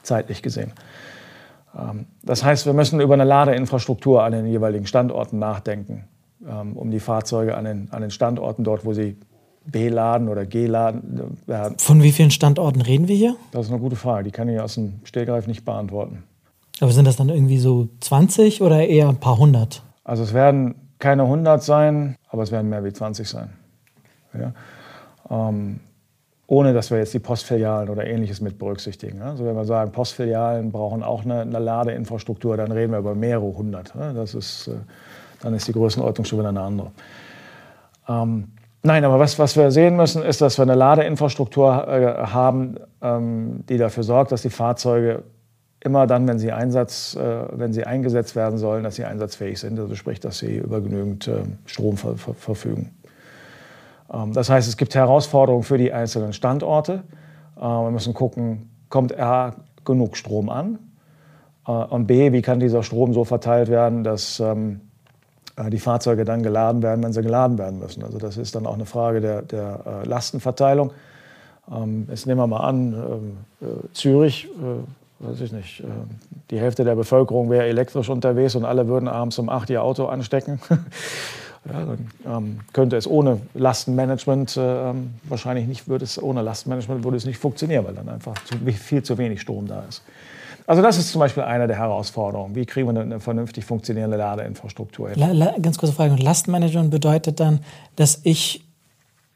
[0.03, 0.73] zeitlich gesehen.
[1.77, 6.05] Ähm, das heißt, wir müssen über eine Ladeinfrastruktur an den jeweiligen Standorten nachdenken,
[6.49, 9.17] ähm, um die Fahrzeuge an den, an den Standorten dort, wo sie
[9.67, 11.79] B-Laden oder G-Laden werden.
[11.79, 13.37] Von wie vielen Standorten reden wir hier?
[13.53, 14.25] Das ist eine gute Frage.
[14.25, 16.25] Die kann ich aus dem Stillgreif nicht beantworten.
[16.81, 19.83] Aber sind das dann irgendwie so 20 oder eher ein paar hundert?
[20.05, 23.51] Also es werden keine 100 sein, aber es werden mehr wie 20 sein.
[24.35, 24.53] Ja?
[25.31, 25.81] Ähm,
[26.49, 29.21] ohne dass wir jetzt die Postfilialen oder ähnliches mit berücksichtigen.
[29.21, 33.57] Also wenn wir sagen, Postfilialen brauchen auch eine, eine Ladeinfrastruktur, dann reden wir über mehrere
[33.57, 33.93] hundert.
[33.97, 34.75] Das ist, äh,
[35.43, 36.93] dann ist die Größenordnung schon wieder eine andere.
[38.09, 38.53] Ähm,
[38.87, 43.65] Nein, aber was, was wir sehen müssen, ist, dass wir eine Ladeinfrastruktur äh, haben, ähm,
[43.69, 45.25] die dafür sorgt, dass die Fahrzeuge
[45.81, 49.77] immer dann, wenn sie, Einsatz, äh, wenn sie eingesetzt werden sollen, dass sie einsatzfähig sind.
[49.81, 52.95] Also sprich, dass sie über genügend äh, Strom ver ver verfügen.
[54.13, 57.03] Ähm, das heißt, es gibt Herausforderungen für die einzelnen Standorte.
[57.57, 60.79] Äh, wir müssen gucken, kommt A genug Strom an?
[61.67, 64.86] Äh, und B, wie kann dieser Strom so verteilt werden, dass ähm, äh,
[65.71, 68.03] die Fahrzeuge dann geladen werden, wenn sie geladen werden müssen.
[68.03, 70.93] Also das ist dann auch eine Frage der, der äh, Lastenverteilung.
[71.73, 74.49] Ähm, jetzt nehmen wir mal an, ähm, äh, Zürich,
[75.19, 75.83] weiß ich nicht,
[76.51, 80.05] die Hälfte der Bevölkerung wäre elektrisch unterwegs und alle würden abends um acht ihr Auto
[80.07, 80.61] anstecken.
[81.69, 84.93] Ja, dann ähm, könnte es ohne Lastenmanagement äh,
[85.25, 89.03] wahrscheinlich nicht, würde es ohne Lastenmanagement würde es nicht funktionieren, weil dann einfach zu, viel
[89.03, 90.03] zu wenig Strom da ist.
[90.67, 92.55] Also das ist zum Beispiel eine der Herausforderungen.
[92.55, 95.19] Wie kriegen wir eine vernünftig funktionierende Ladeinfrastruktur hin?
[95.19, 96.17] La, la, ganz kurze Frage.
[96.17, 97.61] Lastenmanagement bedeutet dann,
[97.95, 98.65] dass ich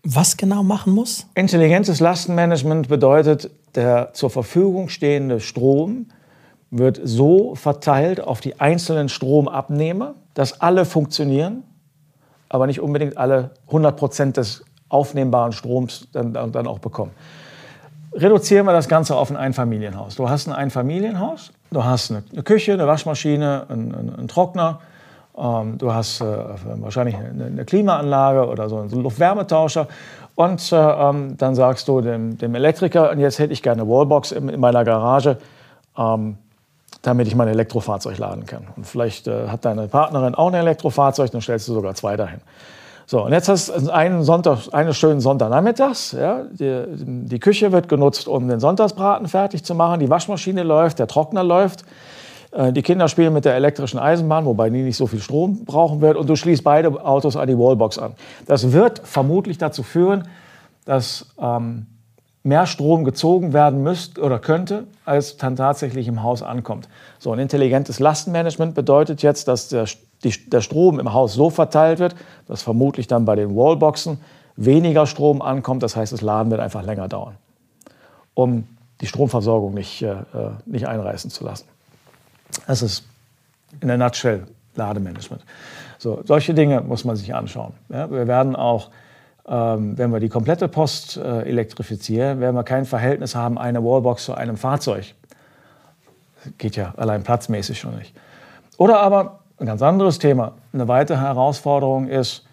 [0.02, 1.26] was genau machen muss?
[1.34, 6.06] Intelligentes Lastenmanagement bedeutet, der zur Verfügung stehende Strom
[6.70, 11.64] wird so verteilt auf die einzelnen Stromabnehmer, dass alle funktionieren,
[12.48, 17.12] aber nicht unbedingt alle 100 Prozent des aufnehmbaren Stroms dann, dann auch bekommen.
[18.12, 20.16] Reduzieren wir das Ganze auf ein Einfamilienhaus.
[20.16, 24.80] Du hast ein Einfamilienhaus, du hast eine, Küche, eine Waschmaschine, einen, einen Trockner,
[25.38, 26.24] ähm, du hast äh,
[26.76, 29.86] wahrscheinlich eine, eine, Klimaanlage oder so einen Luftwärmetauscher
[30.34, 33.90] und äh, ähm, dann sagst du dem, dem, Elektriker, und jetzt hätte ich gerne eine
[33.90, 35.38] Wallbox in, in meiner Garage,
[35.96, 36.36] ähm,
[37.02, 38.66] damit ich mein Elektrofahrzeug laden kann.
[38.76, 42.40] Und vielleicht äh, hat deine Partnerin auch ein Elektrofahrzeug, dann stellst du sogar zwei dahin.
[43.10, 46.12] So, und jetzt hast du einen Sonntag, eines schönen Sonntagnachmittags.
[46.12, 49.98] Ja, die, die, Küche wird genutzt, um den Sonntagsbraten fertig zu machen.
[49.98, 51.84] Die Waschmaschine läuft, der Trockner läuft.
[52.52, 56.00] Äh, die Kinder spielen mit der elektrischen Eisenbahn, wobei die nicht so viel Strom brauchen
[56.00, 56.16] wird.
[56.16, 58.12] Und du schließt beide Autos an die Wallbox an.
[58.46, 60.28] Das wird vermutlich dazu führen,
[60.84, 61.86] dass ähm,
[62.42, 66.88] mehr Strom gezogen werden müsste oder könnte, als dann tatsächlich im Haus ankommt.
[67.18, 69.86] So ein intelligentes Lastenmanagement bedeutet jetzt, dass der
[70.24, 72.14] die, der Strom im Haus so verteilt wird,
[72.46, 74.18] dass vermutlich dann bei den Wallboxen
[74.56, 75.82] weniger Strom ankommt.
[75.82, 77.36] Das heißt, das Laden wird einfach länger dauern,
[78.34, 78.66] um
[79.00, 80.16] die Stromversorgung nicht, äh,
[80.66, 81.66] nicht einreißen zu lassen.
[82.66, 83.04] Das ist
[83.80, 85.42] in der Nutshell Lademanagement.
[85.98, 87.72] So, solche Dinge muss man sich anschauen.
[87.88, 88.90] Ja, wir werden auch,
[89.52, 94.34] wenn wir die komplette Post äh, elektrifizieren, werden wir kein Verhältnis haben, eine Wallbox zu
[94.34, 95.14] einem Fahrzeug.
[96.56, 98.14] Geht ja allein platzmäßig schon nicht.
[98.78, 100.52] Oder aber ein ganz anderes Thema.
[100.72, 102.46] Eine weitere Herausforderung ist,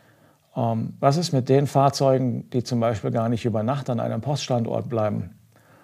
[0.55, 4.21] ähm, was ist mit den Fahrzeugen, die zum Beispiel gar nicht über Nacht an einem
[4.21, 5.35] Poststandort bleiben,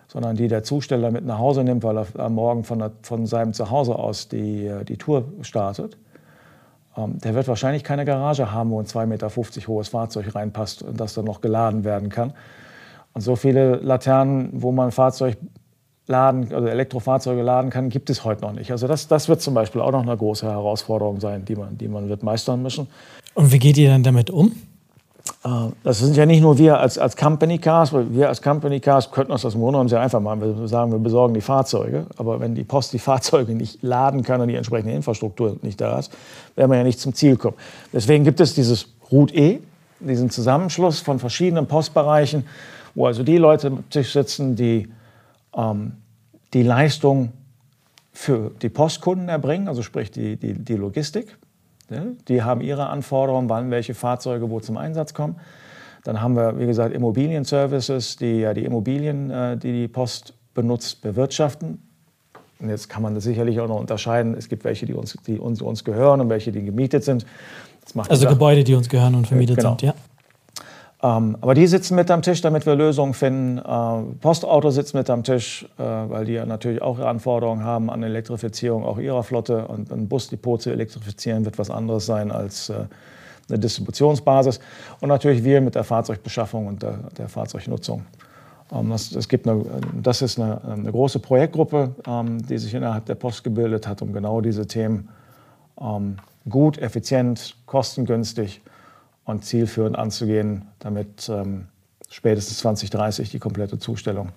[0.08, 3.28] sondern die der Zusteller mit nach Hause nimmt, weil er am Morgen von, der, von
[3.28, 5.96] seinem Zuhause aus die, äh, die Tour startet.
[6.98, 9.30] Ähm, der wird wahrscheinlich keine Garage haben, wo ein 2,50 Meter
[9.68, 12.34] hohes Fahrzeug reinpasst und das dann noch geladen werden kann.
[13.14, 15.38] Und so viele Laternen, wo man Fahrzeug
[16.08, 18.72] laden, also Elektrofahrzeuge laden kann, gibt es heute noch nicht.
[18.72, 21.88] Also das, das wird zum Beispiel auch noch eine große Herausforderung sein, die man, die
[21.88, 22.88] man wird meistern müssen.
[23.36, 24.52] Und wie geht ihr dann damit um?
[25.44, 25.50] Äh,
[25.84, 29.12] das sind ja nicht nur wir als, als Company Cars, weil wir als Company Cars
[29.12, 30.42] könnten uns das im genommen sehr einfach machen.
[30.42, 32.06] Wir sagen, wir besorgen die Fahrzeuge.
[32.18, 36.00] Aber wenn die Post die Fahrzeuge nicht laden kann und die entsprechende Infrastruktur nicht da
[36.00, 36.12] ist,
[36.56, 37.58] werden wir ja nicht zum Ziel kommen.
[37.92, 39.60] Deswegen gibt es dieses Route E,
[40.00, 42.46] diesen Zusammenschluss von verschiedenen Postbereichen,
[42.96, 44.90] wo also die Leute am Tisch sitzen, die
[45.56, 45.94] ähm,
[46.54, 47.32] die Leistung
[48.12, 51.38] für die Postkunden erbringen, also sprich die, die, die Logistik.
[52.28, 55.36] Die haben ihre Anforderungen, wann welche Fahrzeuge wo zum Einsatz kommen.
[56.04, 61.02] Dann haben wir, wie gesagt, Immobilienservices, die ja die Immobilien, äh, die die Post benutzt,
[61.02, 61.82] bewirtschaften.
[62.60, 64.36] Und jetzt kann man das sicherlich auch noch unterscheiden.
[64.38, 67.26] Es gibt welche, die uns, die uns, uns gehören und welche, die gemietet sind.
[68.08, 69.72] also Gebäude, die uns gehören und vermietet genau.
[69.72, 69.94] sind, ja.
[71.04, 73.58] Ähm, aber die sitzen mit am Tisch, damit wir Lösungen finden.
[73.58, 78.02] Äh, Postauto sitzt mit am Tisch, äh, weil die ja natürlich auch Anforderungen haben an
[78.04, 79.68] Elektrifizierung auch ihrer Flotte.
[79.68, 82.86] Und ein Busdepot zu elektrifizieren wird was anderes sein als äh,
[83.50, 84.62] eine Distributionsbasis.
[85.02, 88.06] Und natürlich wir mit der Fahrzeugbeschaffung und der, der Fahrzeugnutzung.
[88.72, 89.62] Ähm, das, das, gibt eine,
[90.02, 94.14] das ist eine, eine große Projektgruppe, ähm, die sich innerhalb der Post gebildet hat, um
[94.14, 95.10] genau diese Themen
[95.82, 96.16] ähm,
[96.48, 98.62] gut, effizient, kostengünstig
[99.26, 101.68] und zielführend anzugehen, damit ähm,
[102.10, 104.32] spätestens 2030 die komplette Zustellung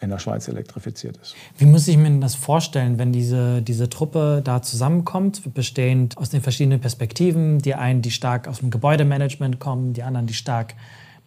[0.00, 1.34] in der Schweiz elektrifiziert ist.
[1.56, 6.40] Wie muss ich mir das vorstellen, wenn diese, diese Truppe da zusammenkommt, bestehend aus den
[6.40, 10.74] verschiedenen Perspektiven, die einen, die stark aus dem Gebäudemanagement kommen, die anderen, die stark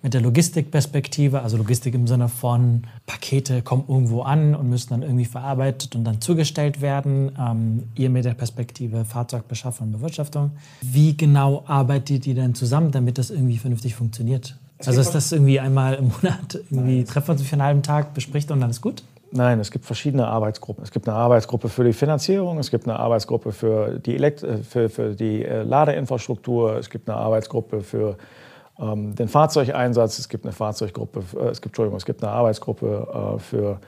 [0.03, 5.03] mit der Logistikperspektive, also Logistik im Sinne von Pakete kommen irgendwo an und müssen dann
[5.03, 7.31] irgendwie verarbeitet und dann zugestellt werden.
[7.39, 10.51] Ähm, ihr mit der Perspektive Fahrzeugbeschaffung und Bewirtschaftung.
[10.81, 14.55] Wie genau arbeitet ihr denn zusammen, damit das irgendwie vernünftig funktioniert?
[14.85, 18.15] Also ist das irgendwie einmal im Monat, irgendwie treffen wir uns für einen halben Tag,
[18.15, 19.03] bespricht und dann ist gut?
[19.31, 20.83] Nein, es gibt verschiedene Arbeitsgruppen.
[20.83, 24.57] Es gibt eine Arbeitsgruppe für die Finanzierung, es gibt eine Arbeitsgruppe für die, Elekt äh,
[24.57, 28.17] für, für die äh, Ladeinfrastruktur, es gibt eine Arbeitsgruppe für
[28.81, 33.35] ähm, den Fahrzeugeinsatz, es gibt eine Fahrzeuggruppe, äh, es gibt, Entschuldigung, es gibt eine Arbeitsgruppe
[33.37, 33.79] äh, für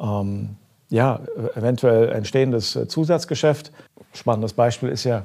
[0.00, 0.56] ähm,
[0.88, 1.20] ja,
[1.54, 3.72] eventuell entstehendes äh, Zusatzgeschäft.
[4.12, 5.24] Spannendes Beispiel ist ja,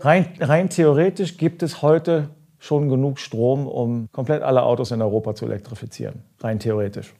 [0.00, 5.34] rein, rein theoretisch gibt es heute schon genug Strom, um komplett alle Autos in Europa
[5.34, 6.22] zu elektrifizieren.
[6.40, 7.14] Rein theoretisch.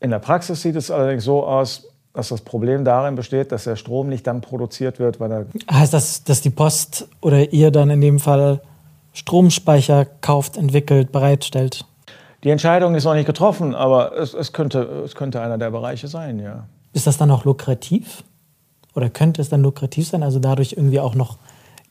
[0.00, 3.76] In der Praxis sieht es allerdings so aus, dass das Problem darin besteht, dass der
[3.76, 5.46] Strom nicht dann produziert wird, weil er.
[5.70, 8.60] Heißt das, dass die Post oder ihr dann in dem Fall
[9.14, 11.86] Stromspeicher kauft, entwickelt, bereitstellt?
[12.42, 16.08] Die Entscheidung ist noch nicht getroffen, aber es, es, könnte, es könnte einer der Bereiche
[16.08, 16.66] sein, ja.
[16.92, 18.22] Ist das dann auch lukrativ?
[18.94, 21.38] Oder könnte es dann lukrativ sein, also dadurch irgendwie auch noch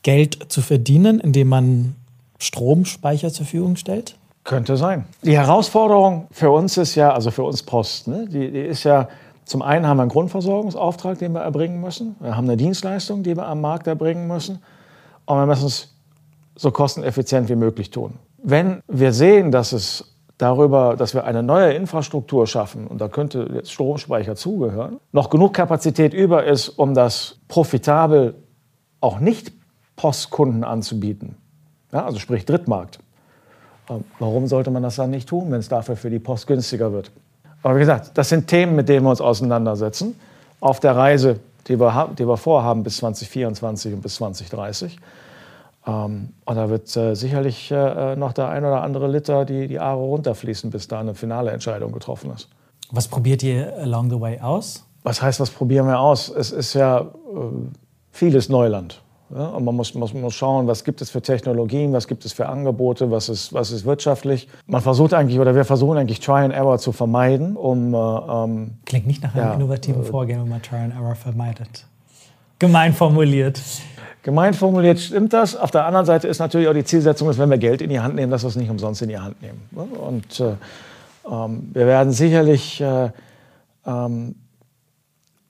[0.02, 1.96] Geld zu verdienen, indem man
[2.38, 4.16] Stromspeicher zur Verfügung stellt?
[4.44, 5.06] Könnte sein.
[5.22, 9.08] Die Herausforderung für uns ist ja, also für uns Post, ne, die, die ist ja,
[9.44, 12.16] zum einen haben wir einen Grundversorgungsauftrag, den wir erbringen müssen.
[12.20, 14.60] Wir haben eine Dienstleistung, die wir am Markt erbringen müssen.
[15.26, 15.93] Und wir müssen es
[16.56, 18.14] so kosteneffizient wie möglich tun.
[18.42, 23.48] Wenn wir sehen, dass es darüber, dass wir eine neue Infrastruktur schaffen, und da könnte
[23.54, 28.34] jetzt Stromspeicher zugehören, noch genug Kapazität über ist, um das profitabel
[29.00, 29.52] auch nicht
[29.96, 31.36] Postkunden anzubieten.
[31.92, 32.98] Ja, also sprich Drittmarkt.
[33.88, 36.92] Ähm, warum sollte man das dann nicht tun, wenn es dafür für die Post günstiger
[36.92, 37.10] wird?
[37.62, 40.18] Aber wie gesagt, das sind Themen, mit denen wir uns auseinandersetzen
[40.60, 44.98] auf der Reise, die wir, die wir vorhaben bis 2024 und bis 2030.
[45.86, 49.78] Ähm, und da wird äh, sicherlich äh, noch der ein oder andere Liter die, die
[49.78, 52.48] Aare runterfließen, bis da eine finale Entscheidung getroffen ist.
[52.90, 54.86] Was probiert ihr along the way aus?
[55.02, 56.28] Was heißt, was probieren wir aus?
[56.28, 57.04] Es ist ja äh,
[58.10, 59.02] vieles Neuland.
[59.34, 62.32] Ja, und man muss, muss, muss schauen, was gibt es für Technologien, was gibt es
[62.32, 64.48] für Angebote, was ist, was ist wirtschaftlich.
[64.66, 67.94] Man versucht eigentlich, oder wir versuchen eigentlich Try and Error zu vermeiden, um...
[67.94, 71.14] Äh, ähm, Klingt nicht nach einem ja, innovativen äh, Vorgehen, wenn man Try and Error
[71.14, 71.86] vermeidet.
[72.58, 73.60] Gemein formuliert.
[74.24, 75.54] Gemein formuliert stimmt das.
[75.54, 78.00] Auf der anderen Seite ist natürlich auch die Zielsetzung, dass wenn wir Geld in die
[78.00, 79.60] Hand nehmen, dass wir es nicht umsonst in die Hand nehmen.
[79.74, 80.54] Und äh,
[81.30, 83.10] ähm, wir werden sicherlich äh,
[83.86, 84.34] ähm,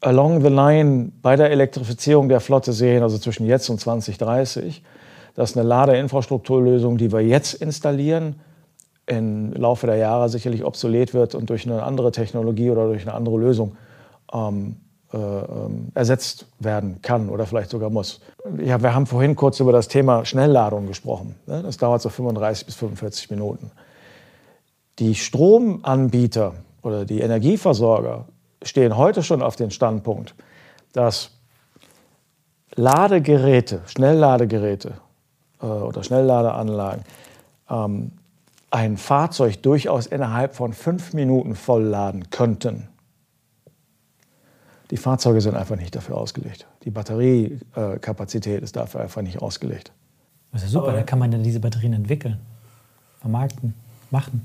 [0.01, 4.83] along the line bei der Elektrifizierung der Flotte sehen, also zwischen jetzt und 2030,
[5.37, 8.41] dass eine Ladeinfrastrukturlösung, die wir jetzt installieren,
[9.07, 13.15] im Laufe der Jahre sicherlich obsolet wird und durch eine andere Technologie oder durch eine
[13.15, 13.77] andere Lösung
[14.33, 14.77] ähm, äh, ähm,
[15.95, 18.21] ersetzt werden kann oder vielleicht sogar muss.
[18.59, 21.37] Ja, wir haben vorhin kurz über das Thema Schnellladung gesprochen.
[21.47, 21.63] Ne?
[21.63, 23.71] Das dauert so 35 bis 45 Minuten.
[24.99, 28.27] Die Stromanbieter oder die Energieversorger
[28.63, 30.35] stehen heute schon auf den Standpunkt,
[30.93, 31.31] dass
[32.77, 34.95] Ladegeräte, Schnellladegeräte
[35.63, 37.05] äh, oder Schnellladeanlagen
[37.71, 38.13] ähm,
[38.71, 42.89] ein Fahrzeug durchaus innerhalb von fünf Minuten vollladen könnten.
[44.91, 46.67] Die Fahrzeuge sind einfach nicht dafür ausgelegt.
[46.85, 49.93] Die Batteriekapazität ist dafür einfach nicht ausgelegt.
[50.53, 52.39] Das ist ja super, da kann man dann diese Batterien entwickeln,
[53.21, 53.75] vermarkten,
[54.11, 54.45] machen.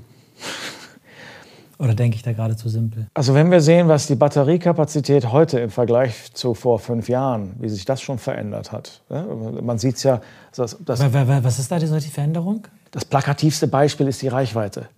[1.78, 3.06] Oder denke ich da gerade zu simpel?
[3.14, 7.70] Also wenn wir sehen, was die Batteriekapazität heute im Vergleich zu vor fünf Jahren, wie
[7.70, 9.00] sich das schon verändert hat.
[9.08, 10.20] Man sieht es ja.
[10.54, 12.66] Das, das was ist da die Veränderung?
[12.90, 14.88] Das plakativste Beispiel ist die Reichweite.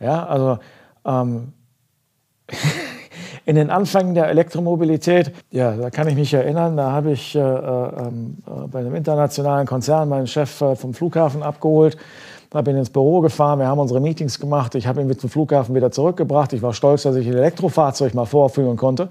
[0.00, 0.58] Ja, also
[1.06, 1.52] ähm,
[3.48, 7.38] in den Anfängen der Elektromobilität, ja, da kann ich mich erinnern, da habe ich äh,
[7.40, 8.10] äh,
[8.70, 11.96] bei einem internationalen Konzern meinen Chef äh, vom Flughafen abgeholt
[12.50, 15.74] bin ich ins Büro gefahren, wir haben unsere Meetings gemacht, ich habe ihn zum Flughafen
[15.74, 16.54] wieder zurückgebracht.
[16.54, 19.10] Ich war stolz, dass ich ein Elektrofahrzeug mal vorführen konnte.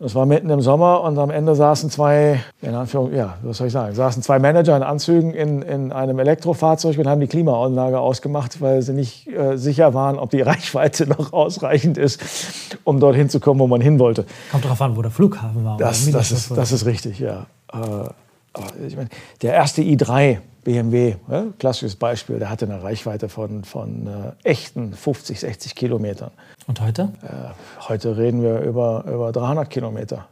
[0.00, 3.66] Es war mitten im Sommer und am Ende saßen zwei, in Anführung, ja, was soll
[3.66, 7.98] ich sagen, saßen zwei Manager in Anzügen in, in einem Elektrofahrzeug und haben die Klimaanlage
[7.98, 13.28] ausgemacht, weil sie nicht äh, sicher waren, ob die Reichweite noch ausreichend ist, um dorthin
[13.28, 14.24] zu kommen, wo man hin wollte.
[14.52, 15.78] Kommt darauf an, wo der Flughafen war.
[15.78, 17.46] Das, das, ist, das ist richtig, ja.
[17.72, 18.08] Äh,
[18.86, 19.08] ich meine,
[19.42, 24.92] der erste i3, BMW, ja, klassisches Beispiel, der hatte eine Reichweite von, von äh, echten
[24.92, 26.30] 50, 60 Kilometern.
[26.66, 27.12] Und heute?
[27.22, 30.28] Äh, heute reden wir über, über 300 Kilometer.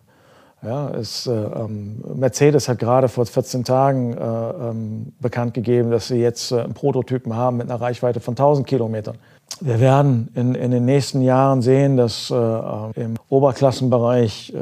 [0.62, 6.08] Ja, es, äh, ähm, Mercedes hat gerade vor 14 Tagen äh, ähm, bekannt gegeben, dass
[6.08, 9.16] sie jetzt äh, einen Prototypen haben mit einer Reichweite von 1000 Kilometern.
[9.60, 14.52] Wir werden in, in den nächsten Jahren sehen, dass äh, im Oberklassenbereich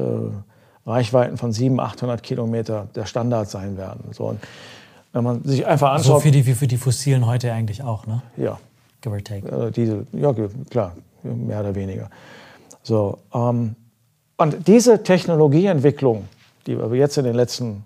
[0.86, 4.10] Reichweiten von 700, 800 Kilometer der Standard sein werden.
[4.12, 4.40] So, und
[5.12, 6.16] wenn man sich einfach anschaut.
[6.16, 8.22] So für die, wie für die Fossilen heute eigentlich auch, ne?
[8.36, 8.58] Ja.
[9.00, 9.46] Give or take.
[9.48, 10.34] Äh, Diesel, ja,
[10.70, 10.92] klar,
[11.22, 12.10] mehr oder weniger.
[12.82, 13.76] So, ähm,
[14.36, 16.28] und diese Technologieentwicklung,
[16.66, 17.84] die wir jetzt in den letzten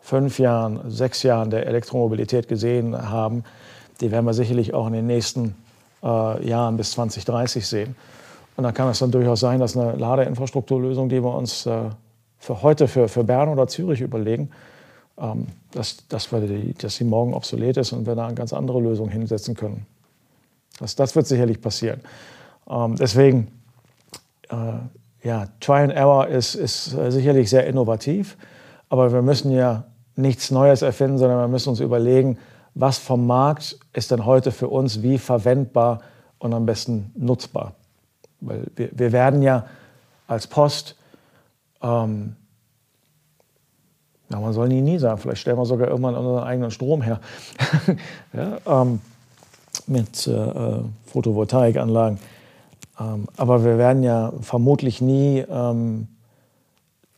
[0.00, 3.42] fünf Jahren, sechs Jahren der Elektromobilität gesehen haben,
[4.00, 5.56] die werden wir sicherlich auch in den nächsten
[6.02, 7.96] äh, Jahren bis 2030 sehen.
[8.56, 11.90] Und dann kann es dann durchaus sein, dass eine Ladeinfrastrukturlösung, die wir uns äh,
[12.44, 14.50] für heute für, für Bern oder Zürich überlegen,
[15.16, 18.52] ähm, dass, dass, wir die, dass sie morgen obsolet ist und wir da eine ganz
[18.52, 19.86] andere Lösung hinsetzen können.
[20.78, 22.02] Das, das wird sicherlich passieren.
[22.68, 23.48] Ähm, deswegen,
[24.50, 28.36] äh, ja, Try and Error ist, ist sicherlich sehr innovativ,
[28.90, 32.36] aber wir müssen ja nichts Neues erfinden, sondern wir müssen uns überlegen,
[32.74, 36.02] was vom Markt ist denn heute für uns wie verwendbar
[36.38, 37.72] und am besten nutzbar.
[38.42, 39.64] Weil wir, wir werden ja
[40.26, 40.96] als Post
[41.80, 42.36] ähm,
[44.34, 45.18] ja, man soll nie, nie sagen.
[45.18, 47.20] Vielleicht stellen wir sogar irgendwann unseren eigenen Strom her.
[48.32, 49.00] ja, ähm,
[49.86, 52.18] mit äh, äh, Photovoltaikanlagen.
[52.98, 56.08] Ähm, aber wir werden ja vermutlich nie ähm,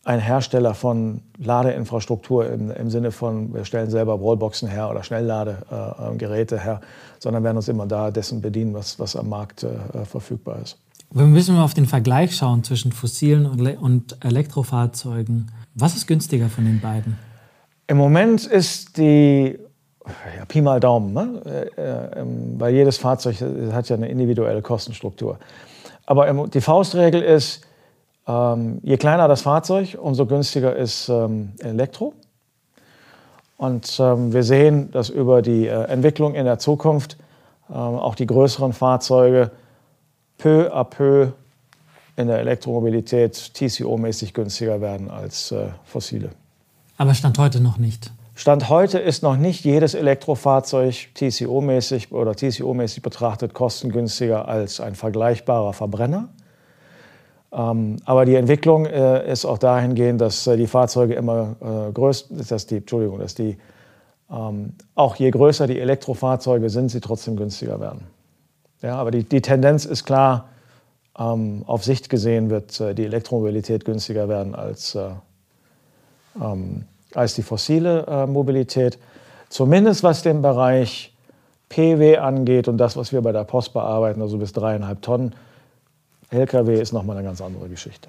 [0.05, 6.57] ein Hersteller von Ladeinfrastruktur im, im, Sinne von, wir stellen selber Wallboxen her oder Schnellladegeräte
[6.57, 6.81] äh, her,
[7.19, 10.79] sondern werden uns immer da dessen bedienen, was, was am Markt äh, verfügbar ist.
[11.17, 15.51] Wir müssen mal auf den Vergleich schauen zwischen fossilen und Elektrofahrzeugen.
[15.75, 17.19] Was ist günstiger von den beiden?
[17.87, 19.59] Im Moment ist die
[20.05, 21.41] ja, Pi mal Daumen, ne?
[21.47, 22.27] äh, äh,
[22.59, 23.43] weil jedes Fahrzeug
[23.73, 25.39] hat ja eine individuelle Kostenstruktur.
[26.05, 27.63] Aber die Faustregel ist,
[28.27, 32.13] ähm, je kleiner das Fahrzeug, umso günstiger ist ähm, Elektro.
[33.57, 37.17] Und ähm, wir sehen, dass über die äh, Entwicklung in der Zukunft
[37.71, 39.51] ähm, auch die größeren Fahrzeuge
[40.39, 41.29] peu à peu
[42.17, 46.31] in der Elektromobilität TCO-mäßig günstiger werden als äh, fossile.
[46.97, 48.11] Aber Stand heute noch nicht.
[48.35, 55.73] Stand heute ist noch nicht jedes Elektrofahrzeug TCO-mäßig oder TCO-mäßig betrachtet kostengünstiger als ein vergleichbarer
[55.73, 56.29] Verbrenner.
[57.53, 62.27] Ähm, aber die Entwicklung äh, ist auch dahingehend, dass äh, die Fahrzeuge immer äh, größer,
[62.49, 63.57] dass die, Entschuldigung, dass die
[64.31, 68.03] ähm, auch je größer die Elektrofahrzeuge sind, sie trotzdem günstiger werden.
[68.83, 70.49] Ja, aber die, die Tendenz ist klar,
[71.19, 75.11] ähm, auf Sicht gesehen wird äh, die Elektromobilität günstiger werden als äh,
[76.41, 78.99] ähm, als die fossile äh, Mobilität.
[79.49, 81.15] Zumindest was den Bereich
[81.69, 85.35] PW angeht und das, was wir bei der Post bearbeiten, also bis dreieinhalb Tonnen.
[86.31, 88.09] Lkw ist nochmal eine ganz andere Geschichte.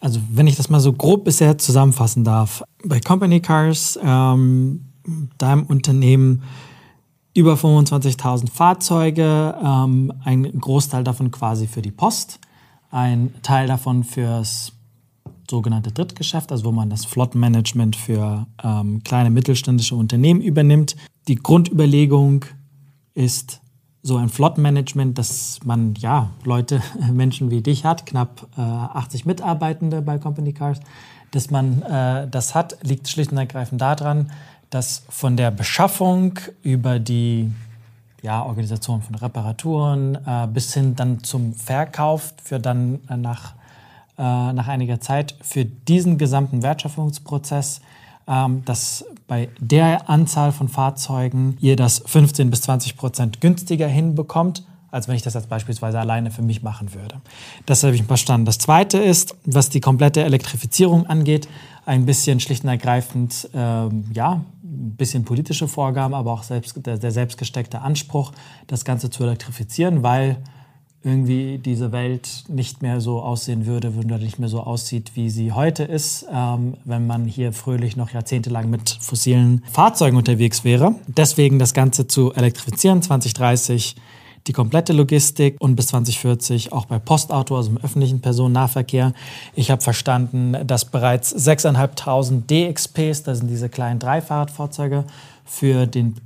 [0.00, 4.84] Also wenn ich das mal so grob bisher zusammenfassen darf, bei Company Cars, ähm,
[5.38, 6.42] deinem Unternehmen,
[7.34, 12.38] über 25.000 Fahrzeuge, ähm, ein Großteil davon quasi für die Post,
[12.90, 14.72] ein Teil davon fürs
[15.50, 20.96] sogenannte Drittgeschäft, also wo man das Flottenmanagement für ähm, kleine mittelständische Unternehmen übernimmt.
[21.28, 22.44] Die Grundüberlegung
[23.14, 23.60] ist
[24.02, 30.02] so ein Flottenmanagement, dass man ja Leute, Menschen wie dich hat, knapp äh, 80 Mitarbeitende
[30.02, 30.80] bei Company Cars,
[31.30, 34.30] dass man äh, das hat, liegt schlicht und ergreifend daran,
[34.72, 37.52] dass von der Beschaffung über die
[38.22, 43.54] ja, Organisation von Reparaturen äh, bis hin dann zum Verkauf für dann äh, nach
[44.18, 47.80] äh, nach einiger Zeit für diesen gesamten Wertschöpfungsprozess,
[48.28, 54.64] ähm, dass bei der Anzahl von Fahrzeugen ihr das 15 bis 20 Prozent günstiger hinbekommt,
[54.90, 57.22] als wenn ich das jetzt beispielsweise alleine für mich machen würde.
[57.64, 58.44] Das habe ich verstanden.
[58.44, 61.48] Das Zweite ist, was die komplette Elektrifizierung angeht,
[61.86, 66.98] ein bisschen schlicht und ergreifend, ähm, ja, ein bisschen politische Vorgaben, aber auch selbst, der,
[66.98, 68.32] der selbstgesteckte Anspruch,
[68.66, 70.38] das Ganze zu elektrifizieren, weil
[71.04, 75.52] irgendwie diese Welt nicht mehr so aussehen würde, wenn nicht mehr so aussieht, wie sie
[75.52, 80.94] heute ist, ähm, wenn man hier fröhlich noch jahrzehntelang mit fossilen Fahrzeugen unterwegs wäre.
[81.08, 83.96] Deswegen das Ganze zu elektrifizieren, 2030
[84.46, 89.12] die komplette Logistik und bis 2040 auch bei Postauto, also im öffentlichen Personennahverkehr.
[89.54, 95.04] Ich habe verstanden, dass bereits 6.500 DXPs, das sind diese kleinen Dreifahrradfahrzeuge,
[95.44, 96.16] für den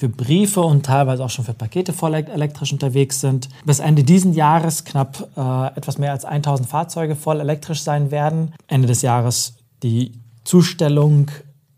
[0.00, 3.50] für Briefe und teilweise auch schon für Pakete voll elektrisch unterwegs sind.
[3.66, 8.54] Bis Ende dieses Jahres knapp äh, etwas mehr als 1000 Fahrzeuge voll elektrisch sein werden.
[8.66, 10.12] Ende des Jahres die
[10.44, 11.30] Zustellung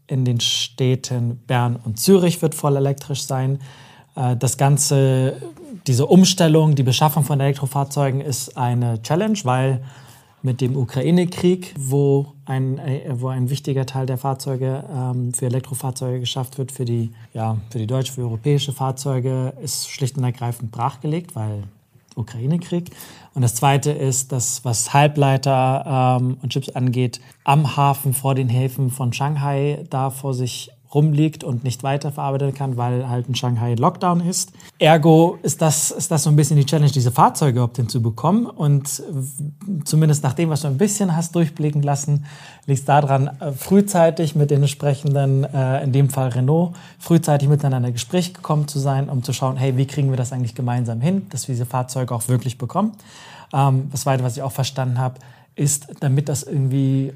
[0.06, 3.58] in den Städten Bern und Zürich wird voll elektrisch sein.
[4.14, 5.36] Äh, das Ganze,
[5.86, 9.82] diese Umstellung, die Beschaffung von Elektrofahrzeugen ist eine Challenge, weil
[10.42, 16.20] mit dem Ukraine-Krieg, wo ein, äh, wo ein wichtiger Teil der Fahrzeuge ähm, für Elektrofahrzeuge
[16.20, 20.72] geschafft wird, für die, ja, für die deutsche, für europäische Fahrzeuge, ist schlicht und ergreifend
[20.72, 21.64] brachgelegt, weil
[22.16, 22.90] Ukraine-Krieg.
[23.34, 28.48] Und das Zweite ist, dass was Halbleiter ähm, und Chips angeht, am Hafen vor den
[28.48, 33.74] Häfen von Shanghai da vor sich rumliegt und nicht weiterverarbeitet kann, weil halt in Shanghai
[33.74, 34.52] Lockdown ist.
[34.78, 38.46] Ergo ist das, ist das so ein bisschen die Challenge, diese Fahrzeuge überhaupt hinzubekommen.
[38.46, 39.02] Und
[39.84, 42.26] zumindest nach dem, was du ein bisschen hast durchblicken lassen,
[42.66, 47.88] liegt es daran, äh, frühzeitig mit den entsprechenden, äh, in dem Fall Renault, frühzeitig miteinander
[47.88, 51.00] in Gespräch gekommen zu sein, um zu schauen, hey, wie kriegen wir das eigentlich gemeinsam
[51.00, 52.92] hin, dass wir diese Fahrzeuge auch wirklich bekommen.
[53.52, 55.16] Ähm, das Zweite, was ich auch verstanden habe,
[55.54, 57.12] ist, damit das irgendwie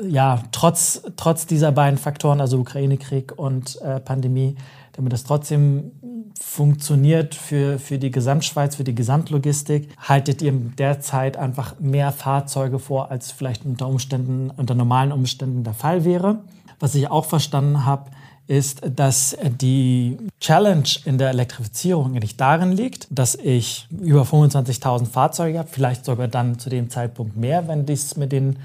[0.00, 4.56] ja, trotz, trotz dieser beiden Faktoren, also Ukraine-Krieg und äh, Pandemie,
[4.92, 5.92] damit das trotzdem
[6.40, 13.10] funktioniert für, für die Gesamtschweiz, für die Gesamtlogistik, haltet ihr derzeit einfach mehr Fahrzeuge vor,
[13.10, 16.40] als vielleicht unter Umständen, unter normalen Umständen der Fall wäre.
[16.80, 18.10] Was ich auch verstanden habe,
[18.48, 25.58] ist, dass die Challenge in der Elektrifizierung eigentlich darin liegt, dass ich über 25.000 Fahrzeuge
[25.60, 28.56] habe, vielleicht sogar dann zu dem Zeitpunkt mehr, wenn dies mit den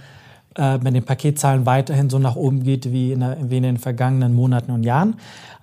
[0.58, 3.78] äh, wenn die Paketzahlen weiterhin so nach oben geht wie in, der, wie in den
[3.78, 5.16] vergangenen Monaten und Jahren,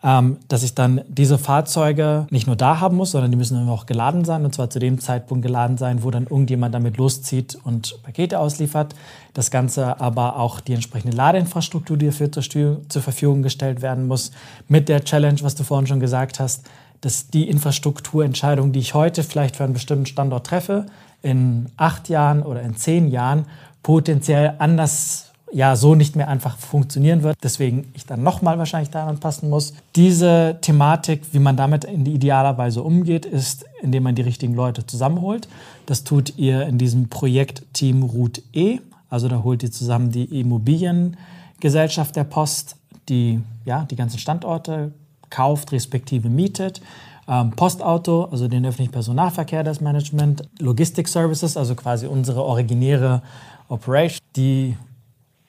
[0.02, 3.86] ähm, dass ich dann diese Fahrzeuge nicht nur da haben muss, sondern die müssen auch
[3.86, 8.02] geladen sein und zwar zu dem Zeitpunkt geladen sein, wo dann irgendjemand damit loszieht und
[8.02, 8.94] Pakete ausliefert.
[9.32, 14.30] Das Ganze aber auch die entsprechende Ladeinfrastruktur, die dafür zur Verfügung gestellt werden muss,
[14.68, 16.66] mit der Challenge, was du vorhin schon gesagt hast,
[17.00, 20.86] dass die Infrastrukturentscheidung, die ich heute vielleicht für einen bestimmten Standort treffe,
[21.20, 23.46] in acht Jahren oder in zehn Jahren
[23.84, 27.36] potenziell anders ja so nicht mehr einfach funktionieren wird.
[27.44, 29.72] Deswegen ich dann nochmal wahrscheinlich daran passen muss.
[29.94, 35.46] Diese Thematik, wie man damit in idealerweise umgeht, ist, indem man die richtigen Leute zusammenholt.
[35.86, 38.80] Das tut ihr in diesem Projekt Team Route E.
[39.10, 42.74] Also da holt ihr zusammen die Immobiliengesellschaft der Post,
[43.08, 44.90] die ja, die ganzen Standorte
[45.30, 46.80] kauft, respektive mietet.
[47.28, 53.22] Ähm, Postauto, also den öffentlichen Personalverkehr, das Management, Logistic Services, also quasi unsere originäre
[53.68, 54.76] Operation, die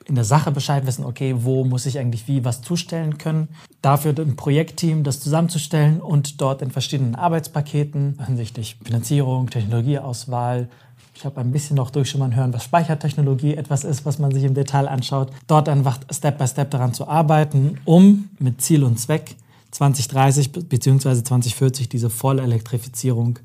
[0.05, 3.49] in der Sache Bescheid wissen, okay, wo muss ich eigentlich wie was zustellen können.
[3.81, 10.69] Dafür ein Projektteam, das zusammenzustellen und dort in verschiedenen Arbeitspaketen hinsichtlich Finanzierung, Technologieauswahl.
[11.15, 14.53] Ich habe ein bisschen noch durchschimmern hören, was Speichertechnologie etwas ist, was man sich im
[14.53, 15.31] Detail anschaut.
[15.47, 19.35] Dort einfach Step by Step daran zu arbeiten, um mit Ziel und Zweck
[19.71, 21.23] 2030 bzw.
[21.23, 23.39] 2040 diese Vollelektrifizierung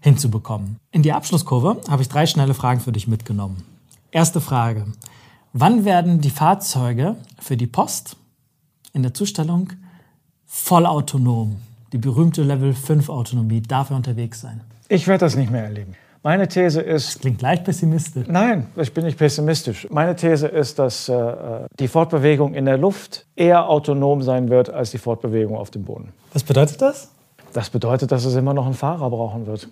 [0.00, 0.76] hinzubekommen.
[0.92, 3.75] In die Abschlusskurve habe ich drei schnelle Fragen für dich mitgenommen.
[4.16, 4.86] Erste Frage.
[5.52, 8.16] Wann werden die Fahrzeuge für die Post
[8.94, 9.74] in der Zustellung
[10.46, 11.56] vollautonom,
[11.92, 14.62] die berühmte Level 5 Autonomie, dafür unterwegs sein?
[14.88, 15.92] Ich werde das nicht mehr erleben.
[16.22, 17.08] Meine These ist.
[17.08, 18.26] Das klingt leicht pessimistisch.
[18.26, 19.86] Nein, ich bin nicht pessimistisch.
[19.90, 24.92] Meine These ist, dass äh, die Fortbewegung in der Luft eher autonom sein wird als
[24.92, 26.14] die Fortbewegung auf dem Boden.
[26.32, 27.10] Was bedeutet das?
[27.52, 29.68] Das bedeutet, dass es immer noch einen Fahrer brauchen wird.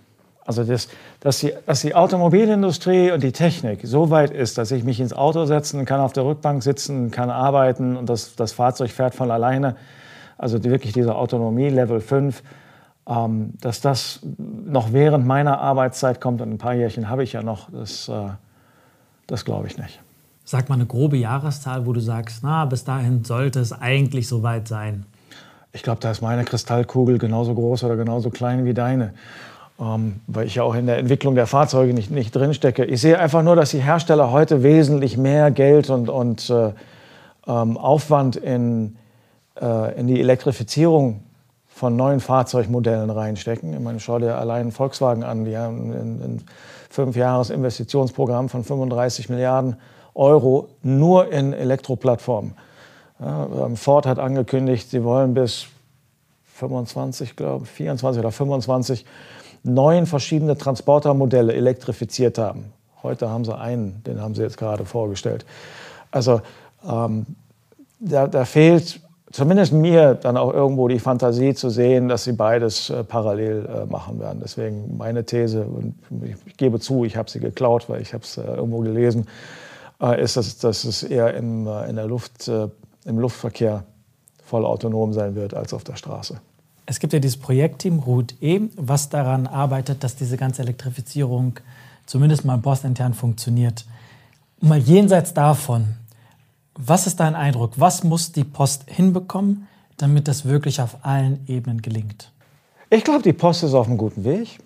[0.47, 0.89] Also, das,
[1.21, 5.13] dass, die, dass die Automobilindustrie und die Technik so weit ist, dass ich mich ins
[5.13, 9.31] Auto setzen kann, auf der Rückbank sitzen, kann arbeiten und das, das Fahrzeug fährt von
[9.31, 9.77] alleine.
[10.37, 12.43] Also die, wirklich diese Autonomie Level 5
[13.07, 17.43] ähm, dass das noch während meiner Arbeitszeit kommt, und ein paar Jährchen habe ich ja
[17.43, 18.31] noch, das, äh,
[19.27, 20.01] das glaube ich nicht.
[20.45, 24.69] Sag mal eine grobe Jahreszahl, wo du sagst, na, bis dahin sollte es eigentlich soweit
[24.69, 25.07] sein.
[25.73, 29.13] Ich glaube, da ist meine Kristallkugel genauso groß oder genauso klein wie deine.
[29.81, 32.85] Ähm, weil ich ja auch in der Entwicklung der Fahrzeuge nicht, nicht drinstecke.
[32.85, 36.73] Ich sehe einfach nur, dass die Hersteller heute wesentlich mehr Geld und, und äh,
[37.47, 38.97] ähm, Aufwand in,
[39.61, 41.23] äh, in die Elektrifizierung
[41.67, 43.73] von neuen Fahrzeugmodellen reinstecken.
[43.73, 46.43] Ich meine, schau dir allein Volkswagen an, die haben ein, ein
[46.89, 49.77] fünf Jahres Investitionsprogramm von 35 Milliarden
[50.15, 52.55] Euro nur in Elektroplattformen.
[53.19, 55.67] Ja, ähm, Ford hat angekündigt, sie wollen bis
[56.55, 59.05] 25, glaube 24 oder 25
[59.65, 62.73] neun verschiedene Transportermodelle elektrifiziert haben.
[63.03, 65.45] Heute haben sie einen, den haben sie jetzt gerade vorgestellt.
[66.11, 66.41] Also
[66.89, 67.27] ähm,
[67.99, 69.01] da, da fehlt
[69.33, 73.87] zumindest mir dann auch irgendwo die Fantasie zu sehen, dass sie beides äh, parallel äh,
[73.87, 74.41] machen werden.
[74.43, 78.23] Deswegen meine These, und ich, ich gebe zu, ich habe sie geklaut, weil ich habe
[78.23, 79.27] es äh, irgendwo gelesen,
[80.01, 82.69] äh, ist, dass, dass es eher im, äh, in der Luft, äh,
[83.07, 83.85] im Luftverkehr
[84.45, 86.41] voll autonom sein wird als auf der Straße.
[86.87, 91.59] Es gibt ja dieses Projektteam Route E, was daran arbeitet, dass diese ganze Elektrifizierung
[92.07, 93.87] zumindest mal postintern funktioniert.
[94.61, 95.97] Mal jenseits davon,
[96.75, 97.73] was ist dein Eindruck?
[97.77, 99.67] Was muss die Post hinbekommen,
[99.97, 102.33] damit das wirklich auf allen Ebenen gelingt?
[102.91, 104.59] Ich glaube, die Post ist auf einem guten Weg.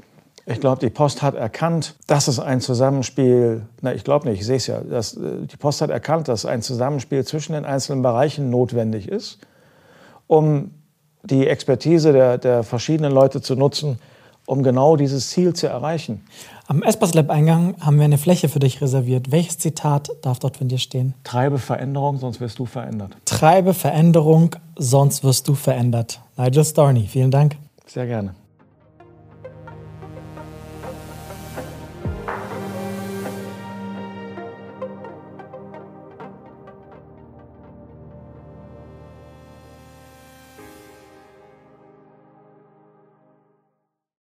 [0.47, 4.47] Ich glaube, die Post hat erkannt, dass es ein Zusammenspiel, na, ich glaube nicht, ich
[4.47, 8.03] sehe es ja, dass, äh, die Post hat erkannt, dass ein Zusammenspiel zwischen den einzelnen
[8.03, 9.39] Bereichen notwendig ist,
[10.27, 10.71] um
[11.23, 13.99] die Expertise der, der verschiedenen Leute zu nutzen,
[14.47, 16.25] um genau dieses Ziel zu erreichen.
[16.66, 19.31] Am Espas Lab Eingang haben wir eine Fläche für dich reserviert.
[19.31, 21.14] Welches Zitat darf dort von dir stehen?
[21.25, 23.16] Treibe Veränderung, sonst wirst du verändert.
[23.25, 26.21] Treibe Veränderung, sonst wirst du verändert.
[26.37, 27.57] Nigel Storney, vielen Dank.
[27.87, 28.35] Sehr gerne.